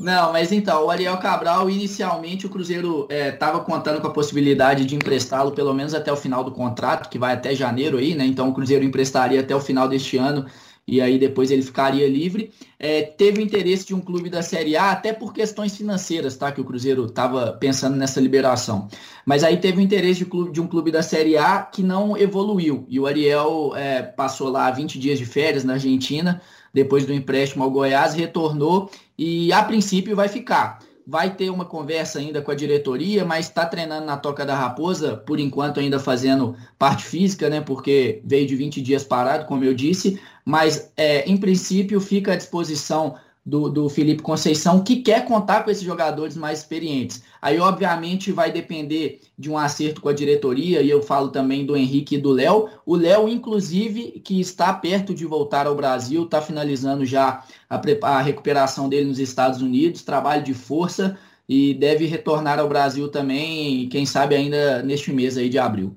Não, 0.00 0.32
mas 0.32 0.52
então, 0.52 0.86
o 0.86 0.90
Ariel 0.90 1.16
Cabral, 1.16 1.68
inicialmente 1.68 2.46
o 2.46 2.50
Cruzeiro 2.50 3.08
estava 3.10 3.58
é, 3.58 3.60
contando 3.62 4.00
com 4.00 4.06
a 4.06 4.12
possibilidade 4.12 4.84
de 4.84 4.94
emprestá-lo 4.94 5.50
pelo 5.50 5.74
menos 5.74 5.92
até 5.92 6.12
o 6.12 6.16
final 6.16 6.44
do 6.44 6.52
contrato, 6.52 7.08
que 7.08 7.18
vai 7.18 7.34
até 7.34 7.54
janeiro 7.54 7.98
aí, 7.98 8.14
né? 8.14 8.24
Então 8.24 8.48
o 8.48 8.54
Cruzeiro 8.54 8.84
emprestaria 8.84 9.40
até 9.40 9.56
o 9.56 9.60
final 9.60 9.88
deste 9.88 10.16
ano 10.16 10.46
e 10.88 11.02
aí 11.02 11.18
depois 11.18 11.50
ele 11.50 11.60
ficaria 11.60 12.08
livre. 12.08 12.50
É, 12.78 13.02
teve 13.02 13.42
interesse 13.42 13.86
de 13.86 13.94
um 13.94 14.00
clube 14.00 14.30
da 14.30 14.40
Série 14.40 14.74
A, 14.74 14.90
até 14.90 15.12
por 15.12 15.34
questões 15.34 15.76
financeiras, 15.76 16.34
tá? 16.34 16.50
Que 16.50 16.62
o 16.62 16.64
Cruzeiro 16.64 17.04
estava 17.04 17.52
pensando 17.52 17.94
nessa 17.94 18.18
liberação. 18.18 18.88
Mas 19.26 19.44
aí 19.44 19.58
teve 19.58 19.82
interesse 19.82 20.20
de, 20.20 20.24
clube, 20.24 20.50
de, 20.50 20.62
um 20.62 20.66
clube 20.66 20.90
da 20.90 21.02
Série 21.02 21.36
A 21.36 21.60
que 21.60 21.82
não 21.82 22.16
evoluiu. 22.16 22.86
E 22.88 22.98
o 22.98 23.06
Ariel 23.06 23.72
é, 23.76 24.00
passou 24.00 24.48
lá 24.48 24.70
20 24.70 24.98
dias 24.98 25.18
de 25.18 25.26
férias 25.26 25.62
na 25.62 25.74
Argentina, 25.74 26.40
depois 26.72 27.04
do 27.04 27.12
empréstimo 27.12 27.62
ao 27.62 27.70
Goiás, 27.70 28.14
retornou 28.14 28.90
e 29.18 29.52
a 29.52 29.62
princípio 29.62 30.16
vai 30.16 30.28
ficar. 30.28 30.78
Vai 31.10 31.34
ter 31.34 31.48
uma 31.48 31.64
conversa 31.64 32.18
ainda 32.18 32.42
com 32.42 32.50
a 32.50 32.54
diretoria, 32.54 33.24
mas 33.24 33.46
está 33.46 33.64
treinando 33.64 34.04
na 34.04 34.18
Toca 34.18 34.44
da 34.44 34.54
Raposa, 34.54 35.16
por 35.16 35.40
enquanto 35.40 35.80
ainda 35.80 35.98
fazendo 35.98 36.54
parte 36.78 37.02
física, 37.02 37.48
né? 37.48 37.62
Porque 37.62 38.20
veio 38.26 38.46
de 38.46 38.54
20 38.54 38.82
dias 38.82 39.04
parado, 39.04 39.46
como 39.46 39.64
eu 39.64 39.72
disse, 39.72 40.20
mas 40.44 40.92
é, 40.98 41.24
em 41.26 41.38
princípio 41.38 41.98
fica 41.98 42.34
à 42.34 42.36
disposição 42.36 43.14
do, 43.48 43.70
do 43.70 43.88
Felipe 43.88 44.22
Conceição, 44.22 44.84
que 44.84 44.96
quer 44.96 45.24
contar 45.24 45.64
com 45.64 45.70
esses 45.70 45.82
jogadores 45.82 46.36
mais 46.36 46.58
experientes. 46.58 47.22
Aí, 47.40 47.58
obviamente, 47.58 48.30
vai 48.30 48.52
depender 48.52 49.20
de 49.38 49.50
um 49.50 49.56
acerto 49.56 50.02
com 50.02 50.08
a 50.10 50.12
diretoria, 50.12 50.82
e 50.82 50.90
eu 50.90 51.02
falo 51.02 51.30
também 51.30 51.64
do 51.64 51.74
Henrique 51.74 52.16
e 52.16 52.20
do 52.20 52.30
Léo. 52.30 52.68
O 52.84 52.94
Léo, 52.94 53.26
inclusive, 53.26 54.20
que 54.22 54.38
está 54.38 54.70
perto 54.74 55.14
de 55.14 55.24
voltar 55.24 55.66
ao 55.66 55.74
Brasil, 55.74 56.24
está 56.24 56.42
finalizando 56.42 57.06
já 57.06 57.42
a, 57.70 57.80
a 58.02 58.20
recuperação 58.20 58.86
dele 58.86 59.06
nos 59.06 59.18
Estados 59.18 59.62
Unidos, 59.62 60.02
trabalho 60.02 60.44
de 60.44 60.52
força, 60.52 61.16
e 61.48 61.72
deve 61.72 62.04
retornar 62.04 62.58
ao 62.58 62.68
Brasil 62.68 63.08
também, 63.08 63.88
quem 63.88 64.04
sabe 64.04 64.34
ainda 64.34 64.82
neste 64.82 65.10
mês 65.10 65.38
aí 65.38 65.48
de 65.48 65.58
abril. 65.58 65.96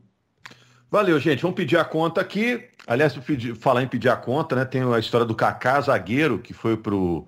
Valeu, 0.89 1.19
gente. 1.19 1.41
Vamos 1.41 1.57
pedir 1.57 1.75
a 1.75 1.83
conta 1.83 2.21
aqui. 2.21 2.63
Aliás, 2.87 3.13
falar 3.59 3.83
em 3.83 3.87
pedir 3.87 4.07
a 4.07 4.15
conta, 4.15 4.55
né? 4.55 4.63
Tem 4.63 4.81
a 4.81 4.99
história 4.99 5.25
do 5.25 5.35
Kaká, 5.35 5.81
zagueiro, 5.81 6.39
que 6.39 6.53
foi 6.53 6.77
pro 6.77 7.27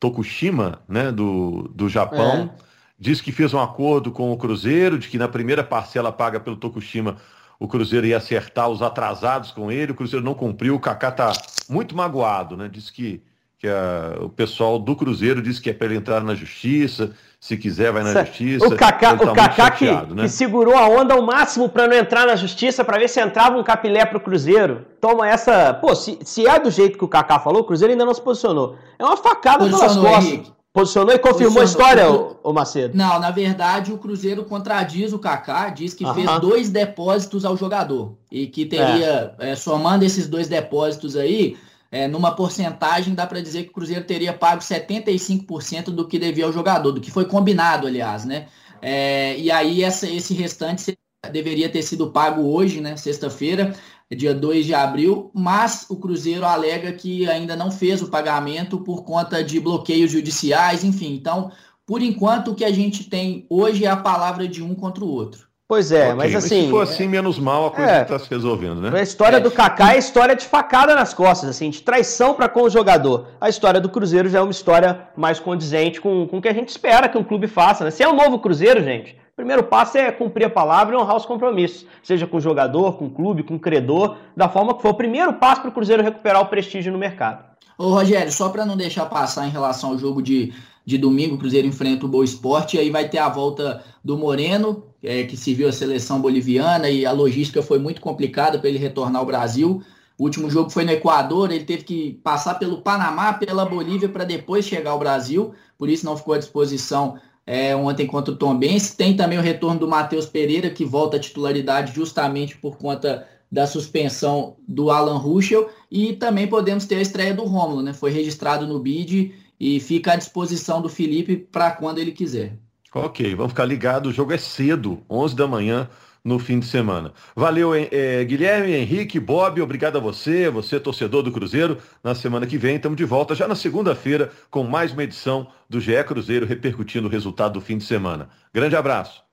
Tokushima, 0.00 0.80
né, 0.88 1.12
do, 1.12 1.70
do 1.74 1.88
Japão, 1.88 2.50
é. 2.58 2.62
diz 2.98 3.20
que 3.20 3.30
fez 3.30 3.52
um 3.52 3.60
acordo 3.60 4.10
com 4.10 4.32
o 4.32 4.36
Cruzeiro, 4.36 4.98
de 4.98 5.08
que 5.08 5.18
na 5.18 5.28
primeira 5.28 5.62
parcela 5.62 6.10
paga 6.10 6.40
pelo 6.40 6.56
Tokushima 6.56 7.18
o 7.58 7.68
Cruzeiro 7.68 8.06
ia 8.06 8.16
acertar 8.16 8.70
os 8.70 8.80
atrasados 8.80 9.50
com 9.50 9.70
ele, 9.70 9.92
o 9.92 9.94
Cruzeiro 9.94 10.24
não 10.24 10.32
cumpriu, 10.32 10.74
o 10.74 10.80
Kaká 10.80 11.12
tá 11.12 11.32
muito 11.68 11.94
magoado, 11.94 12.56
né? 12.56 12.70
Diz 12.72 12.88
que, 12.88 13.22
que 13.60 13.68
a, 13.68 14.16
o 14.22 14.30
pessoal 14.30 14.78
do 14.78 14.96
Cruzeiro 14.96 15.42
disse 15.42 15.60
que 15.60 15.68
é 15.68 15.74
para 15.74 15.86
ele 15.86 15.96
entrar 15.96 16.24
na 16.24 16.34
justiça, 16.34 17.12
se 17.38 17.58
quiser 17.58 17.92
vai 17.92 18.02
na 18.02 18.14
certo. 18.14 18.28
justiça. 18.28 18.66
O 18.66 18.74
Kaká, 18.74 19.14
tá 19.14 19.30
o 19.30 19.34
Kaká 19.34 19.70
que, 19.70 19.84
né? 19.84 20.22
que, 20.22 20.28
segurou 20.30 20.74
a 20.74 20.88
onda 20.88 21.12
ao 21.12 21.20
máximo 21.20 21.68
para 21.68 21.86
não 21.86 21.94
entrar 21.94 22.26
na 22.26 22.36
justiça, 22.36 22.82
para 22.82 22.98
ver 22.98 23.08
se 23.08 23.20
entrava 23.20 23.58
um 23.58 23.62
capilé 23.62 24.06
para 24.06 24.16
o 24.16 24.20
Cruzeiro. 24.20 24.86
Toma 24.98 25.28
essa. 25.28 25.74
Pô, 25.74 25.94
se, 25.94 26.18
se 26.24 26.46
é 26.46 26.58
do 26.58 26.70
jeito 26.70 26.96
que 26.96 27.04
o 27.04 27.08
Kaká 27.08 27.38
falou, 27.38 27.60
o 27.60 27.64
Cruzeiro 27.64 27.92
ainda 27.92 28.06
não 28.06 28.14
se 28.14 28.22
posicionou. 28.22 28.76
É 28.98 29.04
uma 29.04 29.18
facada 29.18 29.66
pelas 29.66 29.94
costas. 29.94 30.24
Henrique. 30.24 30.52
Posicionou 30.72 31.12
e 31.12 31.18
confirmou 31.18 31.60
Posicionou. 31.60 31.88
a 31.88 31.92
história, 31.92 32.36
o, 32.44 32.52
Macedo? 32.52 32.96
Não, 32.96 33.18
na 33.18 33.32
verdade 33.32 33.92
o 33.92 33.98
Cruzeiro 33.98 34.44
contradiz 34.44 35.12
o 35.12 35.18
Kaká, 35.18 35.68
diz 35.68 35.92
que 35.92 36.04
uh 36.04 36.08
-huh. 36.08 36.14
fez 36.14 36.40
dois 36.40 36.70
depósitos 36.70 37.44
ao 37.44 37.56
jogador 37.56 38.14
e 38.30 38.46
que 38.46 38.64
teria, 38.64 39.34
é. 39.40 39.50
É, 39.50 39.56
somando 39.56 40.04
esses 40.04 40.28
dois 40.28 40.46
depósitos 40.46 41.16
aí, 41.16 41.56
é, 41.90 42.06
numa 42.06 42.34
porcentagem, 42.34 43.14
dá 43.14 43.26
para 43.26 43.42
dizer 43.42 43.64
que 43.64 43.70
o 43.70 43.72
Cruzeiro 43.72 44.04
teria 44.04 44.32
pago 44.32 44.62
75% 44.62 45.86
do 45.86 46.06
que 46.06 46.18
devia 46.18 46.44
ao 46.44 46.52
jogador, 46.52 46.92
do 46.92 47.00
que 47.00 47.10
foi 47.10 47.24
combinado, 47.24 47.86
aliás, 47.86 48.24
né? 48.24 48.46
É, 48.80 49.38
e 49.38 49.50
aí 49.50 49.82
essa, 49.82 50.08
esse 50.08 50.32
restante 50.32 50.96
deveria 51.32 51.68
ter 51.68 51.82
sido 51.82 52.12
pago 52.12 52.42
hoje, 52.42 52.80
né? 52.80 52.96
Sexta-feira, 52.96 53.74
dia 54.10 54.34
2 54.34 54.66
de 54.66 54.74
abril, 54.74 55.30
mas 55.34 55.86
o 55.90 55.96
Cruzeiro 55.96 56.44
alega 56.46 56.92
que 56.92 57.28
ainda 57.28 57.56
não 57.56 57.70
fez 57.70 58.00
o 58.00 58.08
pagamento 58.08 58.80
por 58.80 59.04
conta 59.04 59.42
de 59.42 59.60
bloqueios 59.60 60.10
judiciais, 60.10 60.84
enfim. 60.84 61.14
Então, 61.14 61.50
por 61.84 62.02
enquanto, 62.02 62.52
o 62.52 62.54
que 62.54 62.64
a 62.64 62.72
gente 62.72 63.04
tem 63.04 63.46
hoje 63.50 63.84
é 63.84 63.88
a 63.88 63.96
palavra 63.96 64.46
de 64.46 64.62
um 64.62 64.74
contra 64.74 65.04
o 65.04 65.08
outro. 65.08 65.49
Pois 65.70 65.92
é, 65.92 66.06
okay, 66.06 66.14
mas 66.14 66.34
assim. 66.34 66.64
se 66.64 66.68
for 66.68 66.82
assim, 66.82 67.06
menos 67.06 67.38
mal, 67.38 67.66
a 67.66 67.70
coisa 67.70 68.02
está 68.02 68.16
é, 68.16 68.18
se 68.18 68.28
resolvendo, 68.28 68.80
né? 68.80 68.90
A 68.98 69.02
história 69.04 69.36
é. 69.36 69.40
do 69.40 69.52
Kaká 69.52 69.94
é 69.94 69.98
história 69.98 70.34
de 70.34 70.44
facada 70.44 70.96
nas 70.96 71.14
costas, 71.14 71.48
assim, 71.48 71.70
de 71.70 71.80
traição 71.80 72.34
para 72.34 72.48
com 72.48 72.62
o 72.62 72.68
jogador. 72.68 73.28
A 73.40 73.48
história 73.48 73.80
do 73.80 73.88
Cruzeiro 73.88 74.28
já 74.28 74.40
é 74.40 74.42
uma 74.42 74.50
história 74.50 75.02
mais 75.16 75.38
condizente 75.38 76.00
com, 76.00 76.26
com 76.26 76.38
o 76.38 76.42
que 76.42 76.48
a 76.48 76.52
gente 76.52 76.70
espera 76.70 77.08
que 77.08 77.16
um 77.16 77.22
clube 77.22 77.46
faça, 77.46 77.84
né? 77.84 77.92
Se 77.92 78.02
é 78.02 78.08
o 78.08 78.10
um 78.10 78.16
novo 78.16 78.40
Cruzeiro, 78.40 78.82
gente, 78.82 79.12
o 79.12 79.36
primeiro 79.36 79.62
passo 79.62 79.96
é 79.96 80.10
cumprir 80.10 80.46
a 80.46 80.50
palavra 80.50 80.96
e 80.96 80.98
honrar 80.98 81.14
os 81.14 81.24
compromissos, 81.24 81.86
seja 82.02 82.26
com 82.26 82.38
o 82.38 82.40
jogador, 82.40 82.98
com 82.98 83.06
o 83.06 83.10
clube, 83.10 83.44
com 83.44 83.54
o 83.54 83.60
credor, 83.60 84.16
da 84.36 84.48
forma 84.48 84.74
que 84.74 84.82
for. 84.82 84.88
O 84.88 84.94
primeiro 84.94 85.34
passo 85.34 85.60
para 85.60 85.70
o 85.70 85.72
Cruzeiro 85.72 86.02
recuperar 86.02 86.42
o 86.42 86.46
prestígio 86.46 86.90
no 86.90 86.98
mercado. 86.98 87.44
Ô, 87.78 87.94
Rogério, 87.94 88.32
só 88.32 88.48
para 88.48 88.66
não 88.66 88.76
deixar 88.76 89.06
passar 89.06 89.46
em 89.46 89.50
relação 89.50 89.90
ao 89.90 89.98
jogo 89.98 90.20
de, 90.20 90.52
de 90.84 90.98
domingo, 90.98 91.34
o 91.34 91.38
Cruzeiro 91.38 91.66
enfrenta 91.66 92.06
o 92.06 92.08
Boa 92.08 92.24
Esporte, 92.24 92.78
aí 92.78 92.90
vai 92.90 93.08
ter 93.08 93.18
a 93.18 93.28
volta 93.28 93.84
do 94.04 94.16
Moreno, 94.16 94.84
é, 95.02 95.24
que 95.24 95.36
serviu 95.36 95.68
a 95.68 95.72
seleção 95.72 96.20
boliviana 96.20 96.90
e 96.90 97.06
a 97.06 97.12
logística 97.12 97.62
foi 97.62 97.78
muito 97.78 98.00
complicada 98.00 98.58
para 98.58 98.68
ele 98.68 98.78
retornar 98.78 99.20
ao 99.20 99.26
Brasil. 99.26 99.82
O 100.18 100.24
último 100.24 100.50
jogo 100.50 100.70
foi 100.70 100.84
no 100.84 100.90
Equador, 100.90 101.50
ele 101.50 101.64
teve 101.64 101.84
que 101.84 102.20
passar 102.22 102.54
pelo 102.54 102.82
Panamá, 102.82 103.32
pela 103.32 103.64
Bolívia, 103.64 104.08
para 104.08 104.24
depois 104.24 104.66
chegar 104.66 104.90
ao 104.90 104.98
Brasil, 104.98 105.54
por 105.78 105.88
isso 105.88 106.04
não 106.04 106.16
ficou 106.16 106.34
à 106.34 106.38
disposição 106.38 107.18
é, 107.46 107.74
ontem 107.74 108.06
contra 108.06 108.32
o 108.32 108.36
Tom 108.36 108.56
Benz. 108.56 108.94
Tem 108.94 109.16
também 109.16 109.38
o 109.38 109.42
retorno 109.42 109.80
do 109.80 109.88
Matheus 109.88 110.26
Pereira, 110.26 110.70
que 110.70 110.84
volta 110.84 111.16
à 111.16 111.20
titularidade 111.20 111.92
justamente 111.94 112.56
por 112.56 112.76
conta 112.76 113.26
da 113.50 113.66
suspensão 113.66 114.56
do 114.68 114.90
Alan 114.90 115.18
Ruschel. 115.18 115.68
E 115.90 116.12
também 116.12 116.46
podemos 116.46 116.84
ter 116.84 116.96
a 116.96 117.02
estreia 117.02 117.34
do 117.34 117.44
Rômulo, 117.44 117.82
né? 117.82 117.92
Foi 117.92 118.10
registrado 118.10 118.66
no 118.66 118.78
BID 118.78 119.32
e 119.60 119.78
fica 119.78 120.14
à 120.14 120.16
disposição 120.16 120.80
do 120.80 120.88
Felipe 120.88 121.36
para 121.36 121.70
quando 121.72 121.98
ele 121.98 122.12
quiser. 122.12 122.58
Ok, 122.94 123.34
vamos 123.34 123.52
ficar 123.52 123.66
ligados. 123.66 124.10
O 124.10 124.14
jogo 124.14 124.32
é 124.32 124.38
cedo, 124.38 125.02
11 125.08 125.36
da 125.36 125.46
manhã 125.46 125.88
no 126.24 126.38
fim 126.38 126.58
de 126.58 126.66
semana. 126.66 127.12
Valeu, 127.36 127.72
é, 127.74 128.24
Guilherme, 128.24 128.72
Henrique, 128.72 129.20
Bob, 129.20 129.60
obrigado 129.60 129.96
a 129.96 130.00
você, 130.00 130.50
você 130.50 130.80
torcedor 130.80 131.22
do 131.22 131.32
Cruzeiro. 131.32 131.78
Na 132.02 132.14
semana 132.14 132.46
que 132.46 132.58
vem 132.58 132.76
estamos 132.76 132.96
de 132.96 133.04
volta 133.04 133.34
já 133.34 133.46
na 133.46 133.54
segunda-feira 133.54 134.32
com 134.50 134.64
mais 134.64 134.92
uma 134.92 135.04
edição 135.04 135.48
do 135.68 135.80
GE 135.80 136.02
Cruzeiro 136.04 136.46
repercutindo 136.46 137.06
o 137.06 137.10
resultado 137.10 137.54
do 137.54 137.60
fim 137.60 137.78
de 137.78 137.84
semana. 137.84 138.28
Grande 138.52 138.76
abraço. 138.76 139.29